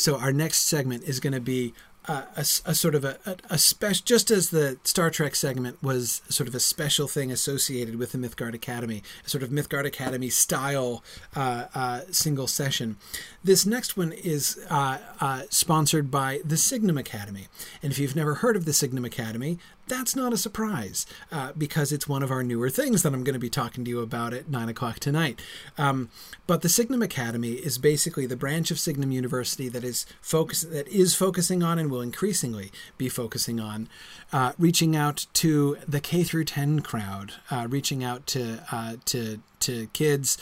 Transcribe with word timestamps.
so 0.00 0.16
our 0.16 0.32
next 0.32 0.66
segment 0.66 1.04
is 1.04 1.20
going 1.20 1.34
to 1.34 1.40
be 1.40 1.74
uh, 2.08 2.22
a, 2.34 2.40
a, 2.40 2.74
sort 2.74 2.94
of 2.94 3.04
a, 3.04 3.18
a, 3.26 3.36
a 3.50 3.58
special, 3.58 4.02
just 4.04 4.30
as 4.30 4.50
the 4.50 4.78
Star 4.84 5.10
Trek 5.10 5.34
segment 5.34 5.82
was 5.82 6.22
sort 6.30 6.48
of 6.48 6.54
a 6.54 6.60
special 6.60 7.06
thing 7.06 7.30
associated 7.30 7.96
with 7.96 8.12
the 8.12 8.18
Mythgard 8.18 8.54
Academy, 8.54 9.02
a 9.24 9.28
sort 9.28 9.42
of 9.42 9.50
Mythgard 9.50 9.84
Academy 9.84 10.30
style 10.30 11.04
uh, 11.36 11.66
uh, 11.74 12.00
single 12.10 12.46
session. 12.46 12.96
This 13.44 13.66
next 13.66 13.96
one 13.96 14.12
is 14.12 14.58
uh, 14.70 14.98
uh, 15.20 15.42
sponsored 15.50 16.10
by 16.10 16.40
the 16.44 16.56
Signum 16.56 16.96
Academy. 16.96 17.48
And 17.82 17.92
if 17.92 17.98
you've 17.98 18.16
never 18.16 18.36
heard 18.36 18.56
of 18.56 18.64
the 18.64 18.72
Signum 18.72 19.04
Academy, 19.04 19.58
that's 19.90 20.16
not 20.16 20.32
a 20.32 20.38
surprise 20.38 21.04
uh, 21.30 21.52
because 21.58 21.92
it's 21.92 22.08
one 22.08 22.22
of 22.22 22.30
our 22.30 22.42
newer 22.42 22.70
things 22.70 23.02
that 23.02 23.12
I'm 23.12 23.24
going 23.24 23.34
to 23.34 23.40
be 23.40 23.50
talking 23.50 23.84
to 23.84 23.90
you 23.90 24.00
about 24.00 24.32
at 24.32 24.48
nine 24.48 24.68
o'clock 24.68 25.00
tonight. 25.00 25.40
Um, 25.76 26.08
but 26.46 26.62
the 26.62 26.68
Signum 26.68 27.02
Academy 27.02 27.52
is 27.52 27.76
basically 27.76 28.24
the 28.24 28.36
branch 28.36 28.70
of 28.70 28.78
Signum 28.78 29.10
University 29.10 29.68
that 29.68 29.84
is 29.84 30.06
focus 30.22 30.62
that 30.62 30.88
is 30.88 31.14
focusing 31.14 31.62
on 31.62 31.78
and 31.78 31.90
will 31.90 32.00
increasingly 32.00 32.70
be 32.96 33.08
focusing 33.08 33.60
on 33.60 33.88
uh, 34.32 34.52
reaching 34.58 34.96
out 34.96 35.26
to 35.34 35.76
the 35.86 36.00
K 36.00 36.22
through 36.22 36.44
10 36.44 36.80
crowd, 36.80 37.34
uh, 37.50 37.66
reaching 37.68 38.04
out 38.04 38.26
to 38.28 38.62
uh, 38.72 38.96
to 39.06 39.40
to 39.60 39.88
kids 39.88 40.38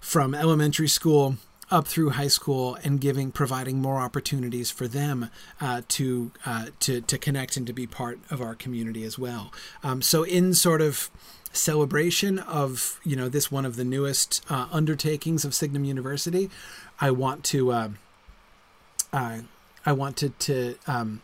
from 0.00 0.34
elementary 0.34 0.88
school 0.88 1.36
up 1.70 1.86
through 1.86 2.10
high 2.10 2.28
school 2.28 2.78
and 2.84 3.00
giving 3.00 3.32
providing 3.32 3.80
more 3.80 3.98
opportunities 3.98 4.70
for 4.70 4.86
them 4.86 5.30
uh, 5.60 5.82
to 5.88 6.30
uh, 6.44 6.66
to 6.80 7.00
to 7.00 7.18
connect 7.18 7.56
and 7.56 7.66
to 7.66 7.72
be 7.72 7.86
part 7.86 8.18
of 8.30 8.40
our 8.40 8.54
community 8.54 9.04
as 9.04 9.18
well. 9.18 9.52
Um, 9.82 10.00
so 10.00 10.22
in 10.22 10.54
sort 10.54 10.80
of 10.80 11.10
celebration 11.52 12.38
of 12.38 13.00
you 13.04 13.16
know 13.16 13.28
this 13.28 13.50
one 13.50 13.64
of 13.64 13.76
the 13.76 13.84
newest 13.84 14.44
uh, 14.48 14.68
undertakings 14.70 15.44
of 15.44 15.54
Signum 15.54 15.84
University, 15.84 16.50
I 17.00 17.10
want 17.10 17.42
to 17.44 17.72
uh, 17.72 17.88
uh, 19.12 19.38
I 19.84 19.92
want 19.92 20.16
to 20.38 20.76
um, 20.86 21.22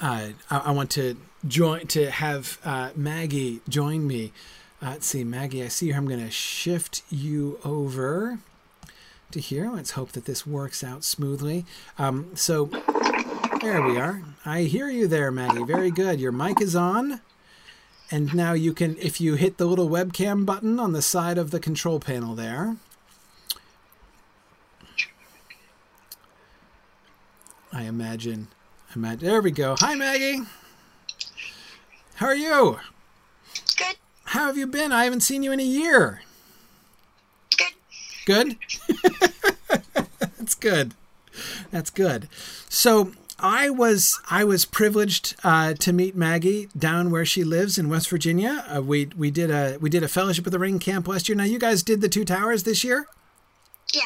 uh, 0.00 0.28
I, 0.50 0.58
I 0.58 0.70
want 0.70 0.90
to 0.92 1.16
join 1.46 1.86
to 1.88 2.10
have 2.10 2.58
Maggie 2.96 3.60
join 3.68 4.06
me. 4.06 4.32
let's 4.80 5.06
see, 5.06 5.22
Maggie. 5.22 5.62
I 5.62 5.68
see 5.68 5.90
her. 5.90 5.98
I'm 5.98 6.08
going 6.08 6.24
to 6.24 6.30
shift 6.30 7.02
you 7.10 7.58
over 7.62 8.38
to 9.34 9.40
here. 9.40 9.70
Let's 9.70 9.92
hope 9.92 10.12
that 10.12 10.24
this 10.24 10.46
works 10.46 10.82
out 10.82 11.04
smoothly. 11.04 11.66
Um, 11.98 12.30
so 12.34 12.66
there 13.60 13.82
we 13.82 13.98
are. 13.98 14.22
I 14.44 14.62
hear 14.62 14.88
you 14.88 15.06
there, 15.06 15.30
Maggie. 15.30 15.64
Very 15.64 15.90
good. 15.90 16.20
Your 16.20 16.32
mic 16.32 16.60
is 16.60 16.74
on. 16.74 17.20
And 18.10 18.34
now 18.34 18.52
you 18.52 18.72
can, 18.72 18.96
if 18.98 19.20
you 19.20 19.34
hit 19.34 19.58
the 19.58 19.66
little 19.66 19.88
webcam 19.88 20.46
button 20.46 20.78
on 20.78 20.92
the 20.92 21.02
side 21.02 21.36
of 21.36 21.50
the 21.50 21.58
control 21.58 21.98
panel 21.98 22.34
there, 22.34 22.76
I 27.72 27.82
imagine, 27.82 28.48
imagine, 28.94 29.26
there 29.26 29.42
we 29.42 29.50
go. 29.50 29.74
Hi, 29.80 29.94
Maggie. 29.96 30.42
How 32.16 32.26
are 32.26 32.36
you? 32.36 32.78
Good. 33.76 33.96
How 34.26 34.46
have 34.46 34.56
you 34.56 34.68
been? 34.68 34.92
I 34.92 35.04
haven't 35.04 35.22
seen 35.22 35.42
you 35.42 35.50
in 35.50 35.58
a 35.58 35.64
year. 35.64 36.22
Good. 38.24 38.56
That's 40.38 40.54
good. 40.54 40.94
That's 41.70 41.90
good. 41.90 42.28
So 42.68 43.12
I 43.38 43.68
was 43.70 44.20
I 44.30 44.44
was 44.44 44.64
privileged 44.64 45.34
uh, 45.42 45.74
to 45.74 45.92
meet 45.92 46.14
Maggie 46.14 46.68
down 46.76 47.10
where 47.10 47.24
she 47.24 47.44
lives 47.44 47.78
in 47.78 47.88
West 47.88 48.08
Virginia. 48.08 48.64
Uh, 48.74 48.82
we 48.82 49.06
we 49.16 49.30
did 49.30 49.50
a 49.50 49.76
we 49.80 49.90
did 49.90 50.02
a 50.02 50.08
Fellowship 50.08 50.46
of 50.46 50.52
the 50.52 50.58
Ring 50.58 50.78
camp 50.78 51.08
last 51.08 51.28
year. 51.28 51.36
Now 51.36 51.44
you 51.44 51.58
guys 51.58 51.82
did 51.82 52.00
the 52.00 52.08
Two 52.08 52.24
Towers 52.24 52.62
this 52.62 52.84
year. 52.84 53.06
Yeah. 53.92 54.02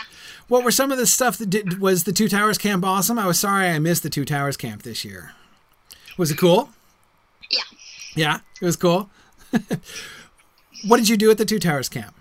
What 0.48 0.64
were 0.64 0.70
some 0.70 0.91
of 0.91 0.98
the 0.98 1.06
stuff 1.06 1.36
that 1.38 1.50
did 1.50 1.78
was 1.78 2.05
the 2.05 2.12
Two 2.12 2.28
Towers 2.28 2.58
camp 2.58 2.84
awesome? 2.84 3.19
I 3.19 3.27
was 3.27 3.38
sorry 3.38 3.69
I 3.69 3.78
missed 3.78 4.03
the 4.03 4.10
Two 4.10 4.25
Towers 4.25 4.56
camp 4.56 4.82
this 4.82 5.04
year. 5.04 5.32
Was 6.16 6.31
it 6.31 6.38
cool? 6.38 6.70
Yeah. 7.50 7.62
Yeah, 8.16 8.38
it 8.60 8.64
was 8.64 8.76
cool. 8.76 9.10
what 10.87 10.97
did 10.97 11.09
you 11.09 11.16
do 11.16 11.31
at 11.31 11.38
the 11.38 11.44
Two 11.44 11.59
Towers 11.59 11.88
camp? 11.88 12.18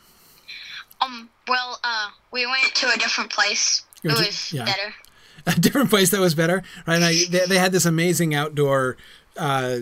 Well, 1.47 1.79
uh, 1.83 2.09
we 2.31 2.45
went 2.45 2.75
to 2.75 2.89
a 2.89 2.97
different 2.97 3.31
place. 3.31 3.83
It 4.03 4.09
was 4.09 4.53
yeah. 4.53 4.65
better. 4.65 4.93
a 5.47 5.59
different 5.59 5.89
place 5.89 6.09
that 6.11 6.19
was 6.19 6.35
better, 6.35 6.63
right? 6.85 6.99
Now, 6.99 7.07
they, 7.07 7.45
they 7.45 7.57
had 7.57 7.71
this 7.71 7.85
amazing 7.85 8.35
outdoor 8.35 8.97
uh, 9.37 9.79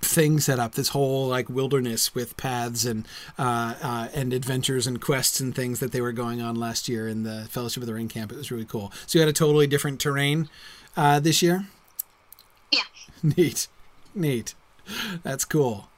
thing 0.00 0.40
set 0.40 0.58
up, 0.58 0.74
this 0.74 0.88
whole 0.88 1.26
like 1.28 1.48
wilderness 1.48 2.14
with 2.14 2.36
paths 2.36 2.84
and 2.84 3.06
uh, 3.38 3.74
uh, 3.82 4.08
and 4.14 4.32
adventures 4.32 4.86
and 4.86 5.00
quests 5.00 5.40
and 5.40 5.54
things 5.54 5.80
that 5.80 5.92
they 5.92 6.00
were 6.00 6.12
going 6.12 6.40
on 6.40 6.56
last 6.56 6.88
year 6.88 7.08
in 7.08 7.22
the 7.22 7.46
Fellowship 7.50 7.82
of 7.82 7.86
the 7.86 7.94
Ring 7.94 8.08
camp. 8.08 8.32
It 8.32 8.36
was 8.38 8.50
really 8.50 8.64
cool. 8.64 8.92
So 9.06 9.18
you 9.18 9.20
had 9.20 9.28
a 9.28 9.32
totally 9.32 9.66
different 9.66 10.00
terrain 10.00 10.48
uh, 10.96 11.20
this 11.20 11.42
year. 11.42 11.66
Yeah. 12.70 12.82
Neat, 13.36 13.68
neat. 14.14 14.54
That's 15.22 15.44
cool. 15.44 15.88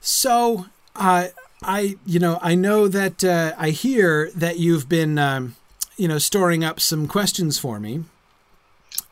So, 0.00 0.66
uh, 0.94 1.28
I, 1.64 1.96
you 2.06 2.18
know, 2.18 2.38
I 2.42 2.54
know 2.54 2.88
that 2.88 3.22
uh, 3.24 3.54
I 3.58 3.70
hear 3.70 4.30
that 4.34 4.58
you've 4.58 4.88
been, 4.88 5.18
um, 5.18 5.56
you 5.96 6.08
know, 6.08 6.18
storing 6.18 6.64
up 6.64 6.80
some 6.80 7.06
questions 7.06 7.58
for 7.58 7.78
me, 7.78 8.04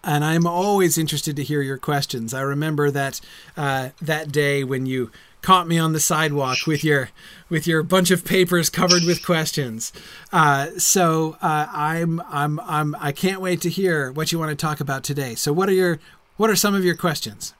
and 0.03 0.25
I'm 0.25 0.47
always 0.47 0.99
interested 0.99 1.37
to 1.37 1.44
hear 1.44 1.62
your 1.62 1.78
questions. 1.78 2.34
I 2.34 2.41
remember 2.41 2.91
that 2.91 3.21
uh, 3.56 3.91
that 4.00 4.33
day 4.33 4.65
when 4.65 4.87
you 4.87 5.10
caught 5.43 5.66
me 5.66 5.78
on 5.78 5.93
the 5.93 6.00
sidewalk 6.00 6.66
with 6.66 6.84
your 6.84 7.10
with 7.49 7.66
your 7.66 7.83
bunch 7.83 8.10
of 8.10 8.25
papers 8.25 8.69
covered 8.69 9.05
with 9.05 9.25
questions. 9.25 9.93
Uh, 10.33 10.69
so 10.78 11.37
uh, 11.43 11.66
I'm 11.71 12.21
I'm 12.28 12.60
I'm 12.60 12.94
I 12.99 13.12
can't 13.12 13.41
wait 13.41 13.60
to 13.62 13.71
hear 13.71 14.12
what 14.12 14.33
you 14.33 14.39
want 14.39 14.50
to 14.50 14.56
talk 14.56 14.81
about 14.81 15.03
today. 15.05 15.34
So 15.34 15.53
what 15.53 15.69
are 15.69 15.72
your 15.72 15.99
what 16.37 16.50
are 16.50 16.56
some 16.56 16.75
of 16.75 16.84
your 16.84 16.97
questions? 16.97 17.55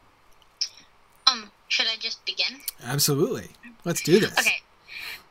Um. 1.27 1.51
Should 1.69 1.87
I 1.87 1.97
just 2.01 2.25
begin? 2.27 2.61
Absolutely. 2.85 3.51
Let's 3.85 4.03
do 4.03 4.19
this. 4.19 4.37
Okay. 4.39 4.61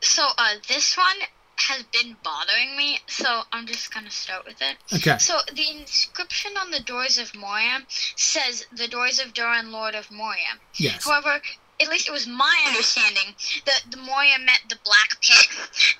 So, 0.02 0.28
uh, 0.38 0.54
this 0.68 0.96
one 0.96 1.16
has 1.68 1.84
been 1.92 2.16
bothering 2.24 2.76
me, 2.76 2.98
so 3.06 3.42
I'm 3.52 3.66
just 3.66 3.92
gonna 3.92 4.10
start 4.10 4.46
with 4.46 4.60
it. 4.62 4.76
Okay. 4.94 5.18
So 5.18 5.38
the 5.54 5.70
inscription 5.70 6.52
on 6.56 6.70
the 6.70 6.80
doors 6.80 7.18
of 7.18 7.34
Moria 7.34 7.80
says 8.16 8.66
the 8.72 8.88
doors 8.88 9.20
of 9.20 9.34
Durin, 9.34 9.70
Lord 9.70 9.94
of 9.94 10.10
Moria. 10.10 10.58
Yes. 10.76 11.04
However, 11.04 11.40
at 11.80 11.88
least 11.88 12.08
it 12.08 12.12
was 12.12 12.26
my 12.26 12.64
understanding 12.66 13.34
that 13.66 13.82
the 13.90 13.96
Moria 13.98 14.38
meant 14.38 14.62
the 14.68 14.78
Black 14.84 15.20
Pit 15.20 15.48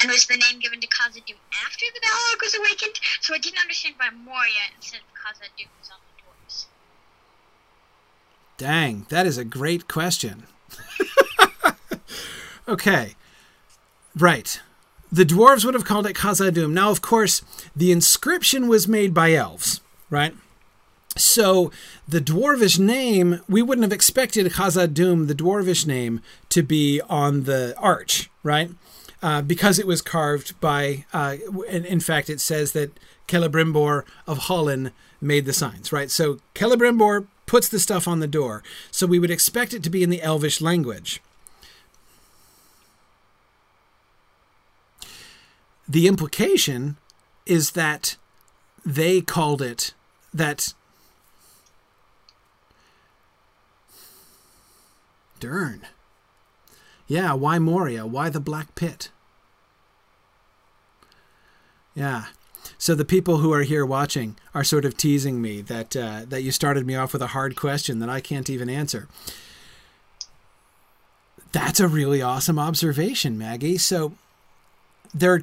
and 0.01 0.11
was 0.11 0.27
the 0.27 0.37
name 0.37 0.61
given 0.61 0.81
to 0.81 0.87
Khazad-dûm 0.89 1.37
after 1.65 1.87
the 1.95 2.01
Balrog 2.01 2.43
was 2.43 2.55
awakened. 2.55 3.01
So 3.21 3.35
I 3.35 3.39
didn't 3.39 3.61
understand 3.61 3.95
why 3.97 4.11
Moria 4.11 4.65
instead 4.77 5.01
of 5.01 5.15
Khazad-dûm 5.15 5.69
was 5.79 5.91
on 5.91 5.99
the 6.05 6.23
doors. 6.23 6.67
Dang, 8.57 9.07
that 9.09 9.27
is 9.27 9.39
a 9.39 9.45
great 9.45 9.89
question. 9.89 10.45
okay. 12.69 13.15
Right. 14.17 14.61
The 15.13 15.25
dwarves 15.25 15.65
would 15.65 15.75
have 15.75 15.85
called 15.85 16.07
it 16.07 16.17
Khazad-dûm. 16.17 16.73
Now, 16.73 16.91
of 16.91 17.03
course, 17.03 17.43
the 17.75 17.91
inscription 17.91 18.69
was 18.69 18.87
made 18.87 19.13
by 19.13 19.33
elves, 19.33 19.81
right? 20.09 20.35
So 21.17 21.73
the 22.07 22.21
dwarvish 22.21 22.79
name, 22.79 23.41
we 23.49 23.63
wouldn't 23.63 23.83
have 23.83 23.93
expected 23.93 24.47
Khazad-dûm, 24.53 25.27
the 25.27 25.35
dwarvish 25.35 25.87
name, 25.87 26.21
to 26.51 26.63
be 26.63 27.01
on 27.09 27.45
the 27.45 27.75
arch, 27.79 28.31
right? 28.43 28.71
Uh, 29.23 29.43
because 29.43 29.79
it 29.79 29.87
was 29.87 30.01
carved 30.01 30.59
by, 30.61 31.05
uh, 31.13 31.37
in, 31.69 31.85
in 31.85 32.01
fact, 32.01 32.31
it 32.31 32.41
says 32.41 32.73
that 32.73 32.99
Celebrimbor 33.27 34.05
of 34.27 34.39
Hollin 34.39 34.93
made 35.21 35.45
the 35.45 35.53
signs, 35.53 35.93
right? 35.93 36.11
So 36.11 36.39
Celebrimbor 36.55 37.27
puts 37.47 37.69
the 37.69 37.81
stuff 37.81 38.07
on 38.07 38.21
the 38.21 38.29
door. 38.29 38.63
So 38.91 39.07
we 39.07 39.19
would 39.19 39.31
expect 39.31 39.75
it 39.75 39.83
to 39.83 39.91
be 39.91 40.03
in 40.03 40.11
the 40.11 40.23
elvish 40.23 40.61
language. 40.61 41.21
The 45.91 46.07
implication 46.07 46.99
is 47.47 47.73
that 47.73 48.17
they 48.87 49.21
called 49.21 49.61
it 49.61 49.93
that. 50.33 50.73
Dern. 55.41 55.85
Yeah, 57.09 57.33
why 57.33 57.59
Moria? 57.59 58.07
Why 58.07 58.29
the 58.29 58.39
Black 58.39 58.77
Pit? 58.77 59.11
Yeah. 61.93 62.27
So 62.79 62.95
the 62.95 63.05
people 63.05 63.39
who 63.39 63.53
are 63.53 63.63
here 63.63 63.85
watching 63.85 64.37
are 64.55 64.63
sort 64.63 64.85
of 64.85 64.97
teasing 64.97 65.43
me 65.43 65.61
that 65.63 65.97
uh, 65.97 66.21
that 66.29 66.43
you 66.43 66.53
started 66.53 66.87
me 66.87 66.95
off 66.95 67.13
with 67.13 67.23
a 67.23 67.29
hard 67.29 67.57
question 67.57 67.99
that 67.99 68.09
I 68.09 68.21
can't 68.21 68.49
even 68.49 68.71
answer. 68.71 69.09
That's 71.51 71.81
a 71.81 71.89
really 71.89 72.23
awesome 72.23 72.61
observation, 72.61 73.37
Maggie. 73.37 73.77
So 73.77 74.13
there 75.13 75.43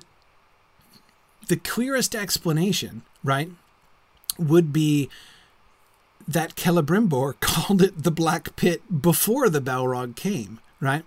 the 1.48 1.58
clearest 1.58 2.16
explanation, 2.16 3.04
right, 3.24 3.50
would 4.38 4.72
be 4.72 5.10
that 6.28 6.56
Celebrimbor 6.56 7.36
called 7.40 7.82
it 7.82 8.04
the 8.04 8.12
Black 8.12 8.56
Pit 8.56 9.02
before 9.02 9.50
the 9.50 9.62
Balrog 9.62 10.16
came, 10.16 10.60
right? 10.80 11.04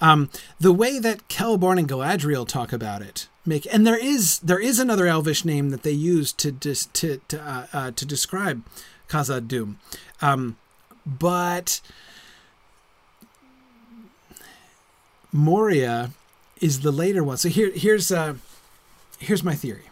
Um, 0.00 0.30
the 0.58 0.72
way 0.72 0.98
that 0.98 1.28
Celeborn 1.28 1.78
and 1.78 1.88
Galadriel 1.88 2.46
talk 2.46 2.72
about 2.72 3.02
it 3.02 3.28
make 3.44 3.66
and 3.72 3.86
there 3.86 3.96
is 3.96 4.38
there 4.40 4.60
is 4.60 4.78
another 4.78 5.06
elvish 5.06 5.44
name 5.44 5.70
that 5.70 5.82
they 5.82 5.90
use 5.90 6.32
to 6.32 6.52
dis, 6.52 6.86
to 6.86 7.20
to, 7.28 7.40
uh, 7.40 7.66
uh, 7.72 7.90
to 7.92 8.06
describe 8.06 8.62
Khazad 9.08 9.48
Dûm 9.48 9.76
um, 10.20 10.56
but 11.04 11.80
Moria 15.32 16.10
is 16.60 16.80
the 16.80 16.92
later 16.92 17.24
one 17.24 17.36
so 17.36 17.48
here 17.48 17.72
here's 17.74 18.12
uh 18.12 18.34
here's 19.22 19.44
my 19.44 19.54
theory 19.54 19.84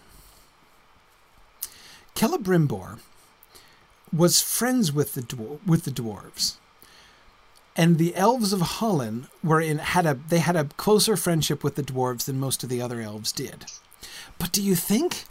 Celebrimbor 2.14 2.98
was 4.12 4.42
friends 4.42 4.92
with 4.92 5.14
the 5.14 5.22
dwar- 5.22 5.58
with 5.66 5.84
the 5.84 5.90
dwarves 5.90 6.56
and 7.76 7.96
the 7.96 8.14
elves 8.14 8.52
of 8.52 8.60
Hollin 8.60 9.28
were 9.42 9.60
in 9.60 9.78
had 9.78 10.04
a 10.04 10.14
they 10.28 10.40
had 10.40 10.56
a 10.56 10.64
closer 10.64 11.16
friendship 11.16 11.64
with 11.64 11.76
the 11.76 11.82
dwarves 11.82 12.26
than 12.26 12.38
most 12.38 12.62
of 12.62 12.68
the 12.68 12.82
other 12.82 13.00
elves 13.00 13.32
did. 13.32 13.64
But 14.38 14.52
do 14.52 14.62
you 14.62 14.74
think 14.74 15.24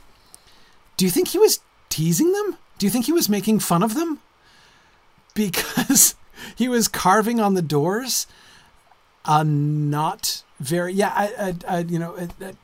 do 0.97 1.05
you 1.05 1.11
think 1.11 1.29
he 1.29 1.37
was 1.37 1.59
teasing 1.89 2.33
them? 2.33 2.57
Do 2.79 2.87
you 2.87 2.89
think 2.89 3.05
he 3.05 3.13
was 3.13 3.29
making 3.29 3.59
fun 3.59 3.83
of 3.83 3.93
them? 3.93 4.19
Because 5.35 6.15
he 6.55 6.67
was 6.67 6.87
carving 6.87 7.39
on 7.39 7.53
the 7.53 7.61
doors 7.61 8.25
a 9.25 9.43
not 9.43 10.43
very 10.59 10.93
yeah 10.93 11.13
I, 11.15 11.55
I, 11.67 11.77
I 11.77 11.79
you 11.79 11.99
know 11.99 12.15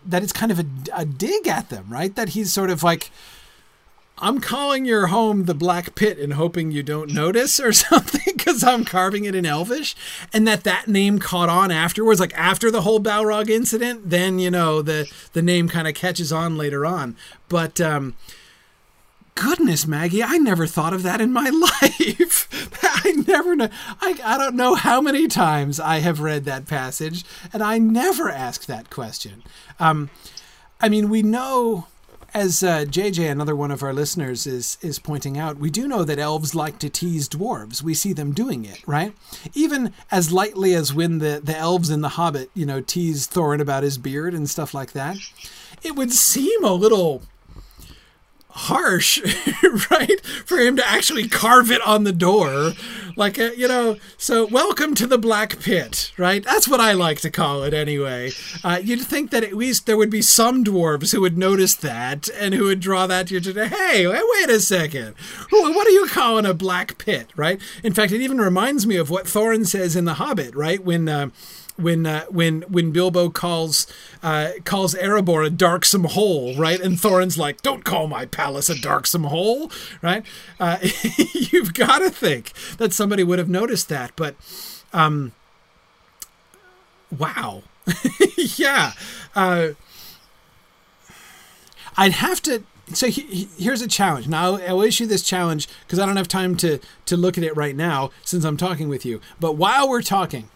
that 0.05 0.23
it's 0.23 0.33
kind 0.33 0.51
of 0.51 0.59
a, 0.59 0.65
a 0.93 1.05
dig 1.05 1.47
at 1.47 1.69
them 1.69 1.85
right 1.89 2.13
that 2.15 2.29
he's 2.29 2.51
sort 2.51 2.69
of 2.69 2.83
like 2.83 3.11
I'm 4.17 4.39
calling 4.39 4.85
your 4.85 5.07
home 5.07 5.43
the 5.43 5.53
Black 5.53 5.93
Pit 5.93 6.17
and 6.19 6.33
hoping 6.33 6.71
you 6.71 6.83
don't 6.83 7.11
notice 7.11 7.59
or 7.59 7.73
something 7.73 8.21
because 8.25 8.63
I'm 8.63 8.85
carving 8.85 9.25
it 9.25 9.35
in 9.35 9.45
Elvish, 9.45 9.95
and 10.31 10.47
that 10.47 10.63
that 10.63 10.87
name 10.87 11.19
caught 11.19 11.49
on 11.49 11.69
afterwards, 11.69 12.19
like 12.19 12.33
after 12.37 12.71
the 12.71 12.81
whole 12.81 12.99
Balrog 12.99 13.49
incident. 13.49 14.09
Then 14.09 14.39
you 14.39 14.49
know 14.49 14.81
the 14.81 15.11
the 15.33 15.41
name 15.41 15.67
kind 15.67 15.87
of 15.87 15.95
catches 15.95 16.31
on 16.31 16.57
later 16.57 16.85
on. 16.85 17.17
But 17.49 17.81
um, 17.81 18.15
goodness, 19.35 19.85
Maggie, 19.85 20.23
I 20.23 20.37
never 20.37 20.65
thought 20.65 20.93
of 20.93 21.03
that 21.03 21.21
in 21.21 21.31
my 21.31 21.49
life. 21.81 22.47
I 22.81 23.11
never 23.27 23.55
know. 23.55 23.69
I 24.01 24.19
I 24.23 24.37
don't 24.37 24.55
know 24.55 24.75
how 24.75 25.01
many 25.01 25.27
times 25.27 25.79
I 25.79 25.99
have 25.99 26.19
read 26.21 26.45
that 26.45 26.67
passage, 26.67 27.23
and 27.53 27.61
I 27.61 27.77
never 27.77 28.29
asked 28.29 28.67
that 28.67 28.89
question. 28.89 29.43
Um, 29.79 30.09
I 30.81 30.89
mean, 30.89 31.09
we 31.09 31.21
know 31.21 31.87
as 32.33 32.63
uh, 32.63 32.83
JJ, 32.83 33.31
another 33.31 33.55
one 33.55 33.71
of 33.71 33.81
our 33.81 33.93
listeners, 33.93 34.45
is 34.45 34.77
is 34.81 34.99
pointing 34.99 35.37
out, 35.37 35.57
we 35.57 35.69
do 35.69 35.87
know 35.87 36.03
that 36.03 36.19
elves 36.19 36.53
like 36.53 36.79
to 36.79 36.89
tease 36.89 37.29
dwarves. 37.29 37.81
We 37.81 37.93
see 37.93 38.11
them 38.13 38.33
doing 38.33 38.65
it, 38.65 38.85
right? 38.85 39.13
Even 39.53 39.93
as 40.11 40.31
lightly 40.31 40.73
as 40.73 40.93
when 40.93 41.19
the 41.19 41.39
the 41.43 41.55
elves 41.55 41.89
in 41.89 42.01
the 42.01 42.09
Hobbit, 42.09 42.49
you 42.53 42.65
know, 42.65 42.81
tease 42.81 43.27
Thorin 43.27 43.61
about 43.61 43.83
his 43.83 43.97
beard 43.97 44.33
and 44.33 44.49
stuff 44.49 44.73
like 44.73 44.91
that. 44.93 45.17
It 45.81 45.95
would 45.95 46.11
seem 46.11 46.63
a 46.63 46.73
little 46.73 47.21
harsh, 48.55 49.19
right? 49.91 50.25
For 50.45 50.57
him 50.57 50.77
to 50.77 50.87
actually 50.87 51.27
carve 51.27 51.71
it 51.71 51.81
on 51.81 52.05
the 52.05 52.13
door. 52.13 52.71
Like, 53.17 53.37
a, 53.37 53.49
uh, 53.49 53.51
you 53.51 53.67
know, 53.67 53.97
so 54.17 54.45
welcome 54.45 54.95
to 54.95 55.05
the 55.07 55.17
Black 55.17 55.59
Pit, 55.59 56.11
right? 56.17 56.43
That's 56.43 56.67
what 56.67 56.79
I 56.79 56.93
like 56.93 57.19
to 57.21 57.29
call 57.29 57.63
it 57.63 57.73
anyway. 57.73 58.31
Uh, 58.63 58.79
you'd 58.81 59.01
think 59.01 59.31
that 59.31 59.43
at 59.43 59.53
least 59.53 59.85
there 59.85 59.97
would 59.97 60.09
be 60.09 60.21
some 60.21 60.63
dwarves 60.63 61.11
who 61.11 61.21
would 61.21 61.37
notice 61.37 61.75
that 61.75 62.29
and 62.29 62.53
who 62.53 62.63
would 62.65 62.79
draw 62.79 63.07
that 63.07 63.27
to 63.27 63.39
your. 63.39 63.67
Hey, 63.67 64.07
wait 64.07 64.49
a 64.49 64.59
second. 64.59 65.15
What 65.51 65.87
are 65.87 65.91
you 65.91 66.07
calling 66.07 66.45
a 66.45 66.53
Black 66.53 66.97
Pit, 66.97 67.27
right? 67.35 67.59
In 67.83 67.93
fact, 67.93 68.13
it 68.13 68.21
even 68.21 68.37
reminds 68.37 68.87
me 68.87 68.95
of 68.95 69.09
what 69.09 69.25
Thorin 69.25 69.67
says 69.67 69.95
in 69.95 70.05
The 70.05 70.15
Hobbit, 70.15 70.55
right? 70.55 70.83
When. 70.83 71.07
Uh, 71.09 71.29
when 71.77 72.05
uh, 72.05 72.25
when 72.29 72.61
when 72.63 72.91
Bilbo 72.91 73.29
calls 73.29 73.87
uh, 74.23 74.51
calls 74.63 74.95
Erebor 74.95 75.45
a 75.45 75.49
darksome 75.49 76.05
hole, 76.05 76.55
right? 76.55 76.79
And 76.79 76.99
Thorin's 76.99 77.37
like, 77.37 77.61
"Don't 77.61 77.83
call 77.83 78.07
my 78.07 78.25
palace 78.25 78.69
a 78.69 78.79
darksome 78.79 79.25
hole," 79.25 79.71
right? 80.01 80.25
Uh, 80.59 80.77
you've 81.33 81.73
got 81.73 81.99
to 81.99 82.09
think 82.09 82.53
that 82.77 82.93
somebody 82.93 83.23
would 83.23 83.39
have 83.39 83.49
noticed 83.49 83.89
that, 83.89 84.11
but 84.15 84.35
um, 84.93 85.33
wow, 87.17 87.63
yeah. 88.37 88.93
Uh, 89.35 89.69
I'd 91.97 92.13
have 92.13 92.41
to 92.43 92.63
so 92.93 93.07
he, 93.07 93.21
he, 93.21 93.49
here's 93.57 93.81
a 93.81 93.87
challenge. 93.87 94.27
Now 94.27 94.43
I'll, 94.43 94.61
I'll 94.67 94.81
issue 94.81 95.05
this 95.05 95.23
challenge 95.23 95.67
because 95.85 95.99
I 95.99 96.05
don't 96.05 96.17
have 96.17 96.27
time 96.27 96.55
to 96.57 96.79
to 97.05 97.17
look 97.17 97.37
at 97.37 97.43
it 97.43 97.55
right 97.55 97.75
now 97.75 98.11
since 98.23 98.43
I'm 98.45 98.57
talking 98.57 98.89
with 98.89 99.05
you. 99.05 99.21
But 99.39 99.53
while 99.53 99.89
we're 99.89 100.01
talking, 100.01 100.49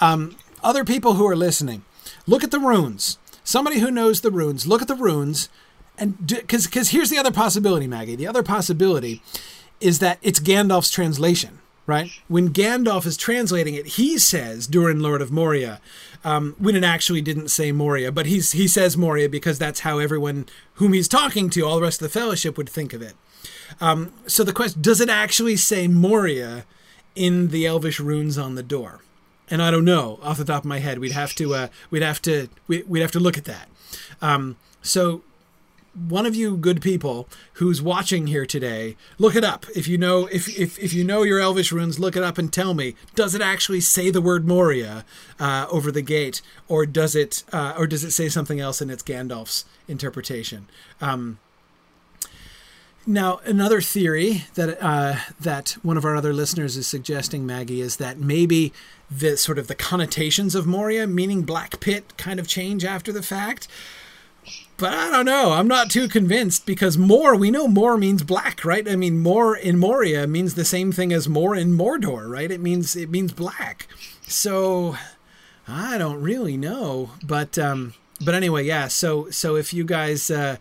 um, 0.00 0.36
other 0.62 0.84
people 0.84 1.14
who 1.14 1.26
are 1.26 1.36
listening, 1.36 1.84
look 2.26 2.44
at 2.44 2.50
the 2.50 2.58
runes. 2.58 3.18
Somebody 3.44 3.78
who 3.80 3.90
knows 3.90 4.20
the 4.20 4.30
runes, 4.30 4.66
look 4.66 4.82
at 4.82 4.88
the 4.88 4.94
runes, 4.94 5.48
and 5.98 6.26
because 6.26 6.66
because 6.66 6.90
here's 6.90 7.10
the 7.10 7.18
other 7.18 7.30
possibility, 7.30 7.86
Maggie. 7.86 8.16
The 8.16 8.26
other 8.26 8.42
possibility 8.42 9.22
is 9.80 9.98
that 9.98 10.18
it's 10.22 10.40
Gandalf's 10.40 10.90
translation, 10.90 11.58
right? 11.86 12.10
When 12.28 12.50
Gandalf 12.50 13.06
is 13.06 13.16
translating 13.16 13.74
it, 13.74 13.86
he 13.86 14.18
says 14.18 14.66
Durin, 14.66 15.00
Lord 15.00 15.22
of 15.22 15.30
Moria, 15.30 15.80
um, 16.24 16.54
when 16.58 16.76
it 16.76 16.84
actually 16.84 17.20
didn't 17.22 17.48
say 17.48 17.72
Moria, 17.72 18.12
but 18.12 18.26
he's 18.26 18.52
he 18.52 18.68
says 18.68 18.96
Moria 18.96 19.28
because 19.28 19.58
that's 19.58 19.80
how 19.80 19.98
everyone 19.98 20.46
whom 20.74 20.92
he's 20.92 21.08
talking 21.08 21.50
to, 21.50 21.62
all 21.62 21.76
the 21.76 21.82
rest 21.82 22.00
of 22.00 22.10
the 22.10 22.18
Fellowship, 22.18 22.56
would 22.56 22.68
think 22.68 22.92
of 22.92 23.02
it. 23.02 23.14
Um, 23.80 24.12
so 24.26 24.44
the 24.44 24.52
question: 24.52 24.80
Does 24.82 25.00
it 25.00 25.08
actually 25.08 25.56
say 25.56 25.88
Moria 25.88 26.64
in 27.14 27.48
the 27.48 27.66
Elvish 27.66 28.00
runes 28.00 28.38
on 28.38 28.54
the 28.54 28.62
door? 28.62 29.00
And 29.50 29.62
I 29.62 29.70
don't 29.70 29.84
know 29.84 30.18
off 30.22 30.38
the 30.38 30.44
top 30.44 30.62
of 30.62 30.68
my 30.68 30.78
head. 30.78 30.98
We'd 30.98 31.12
have 31.12 31.34
to 31.34 31.54
uh, 31.54 31.68
we'd 31.90 32.02
have 32.02 32.22
to 32.22 32.48
we, 32.66 32.82
would 32.82 33.02
have 33.02 33.12
to 33.12 33.20
look 33.20 33.36
at 33.36 33.44
that. 33.44 33.68
Um, 34.22 34.56
so 34.82 35.22
one 36.08 36.24
of 36.24 36.36
you 36.36 36.56
good 36.56 36.80
people 36.80 37.28
who's 37.54 37.82
watching 37.82 38.28
here 38.28 38.46
today, 38.46 38.96
look 39.18 39.34
it 39.34 39.44
up. 39.44 39.66
If 39.74 39.88
you 39.88 39.98
know 39.98 40.26
if, 40.26 40.48
if, 40.58 40.78
if 40.78 40.94
you 40.94 41.02
know 41.02 41.22
your 41.22 41.40
Elvish 41.40 41.72
runes, 41.72 41.98
look 41.98 42.16
it 42.16 42.22
up 42.22 42.38
and 42.38 42.52
tell 42.52 42.74
me. 42.74 42.94
Does 43.14 43.34
it 43.34 43.42
actually 43.42 43.80
say 43.80 44.10
the 44.10 44.20
word 44.20 44.46
Moria 44.46 45.04
uh, 45.38 45.66
over 45.70 45.90
the 45.90 46.02
gate, 46.02 46.42
or 46.68 46.86
does 46.86 47.16
it 47.16 47.42
uh, 47.52 47.74
or 47.76 47.86
does 47.86 48.04
it 48.04 48.12
say 48.12 48.28
something 48.28 48.60
else 48.60 48.80
in 48.80 48.90
its 48.90 49.02
Gandalf's 49.02 49.64
interpretation? 49.88 50.68
Um, 51.00 51.38
now, 53.10 53.40
another 53.44 53.80
theory 53.80 54.44
that 54.54 54.78
uh, 54.80 55.16
that 55.40 55.76
one 55.82 55.96
of 55.96 56.04
our 56.04 56.14
other 56.14 56.32
listeners 56.32 56.76
is 56.76 56.86
suggesting, 56.86 57.44
Maggie, 57.44 57.80
is 57.80 57.96
that 57.96 58.18
maybe 58.18 58.72
the 59.10 59.36
sort 59.36 59.58
of 59.58 59.66
the 59.66 59.74
connotations 59.74 60.54
of 60.54 60.66
Moria, 60.66 61.06
meaning 61.06 61.42
Black 61.42 61.80
Pit, 61.80 62.16
kind 62.16 62.38
of 62.38 62.46
change 62.46 62.84
after 62.84 63.12
the 63.12 63.22
fact. 63.22 63.66
But 64.76 64.94
I 64.94 65.10
don't 65.10 65.26
know. 65.26 65.52
I'm 65.52 65.68
not 65.68 65.90
too 65.90 66.08
convinced 66.08 66.64
because 66.64 66.96
more, 66.96 67.34
we 67.34 67.50
know 67.50 67.68
more 67.68 67.98
means 67.98 68.22
black, 68.22 68.64
right? 68.64 68.88
I 68.88 68.96
mean, 68.96 69.18
more 69.18 69.54
in 69.54 69.78
Moria 69.78 70.26
means 70.26 70.54
the 70.54 70.64
same 70.64 70.90
thing 70.90 71.12
as 71.12 71.28
more 71.28 71.54
in 71.54 71.76
Mordor, 71.76 72.30
right? 72.30 72.50
It 72.50 72.60
means 72.60 72.96
it 72.96 73.10
means 73.10 73.32
black. 73.32 73.88
So 74.22 74.96
I 75.66 75.98
don't 75.98 76.22
really 76.22 76.56
know, 76.56 77.10
but 77.22 77.58
um, 77.58 77.94
but 78.24 78.34
anyway, 78.34 78.64
yeah. 78.64 78.86
So 78.88 79.30
so 79.30 79.56
if 79.56 79.74
you 79.74 79.82
guys. 79.84 80.30
Uh, 80.30 80.58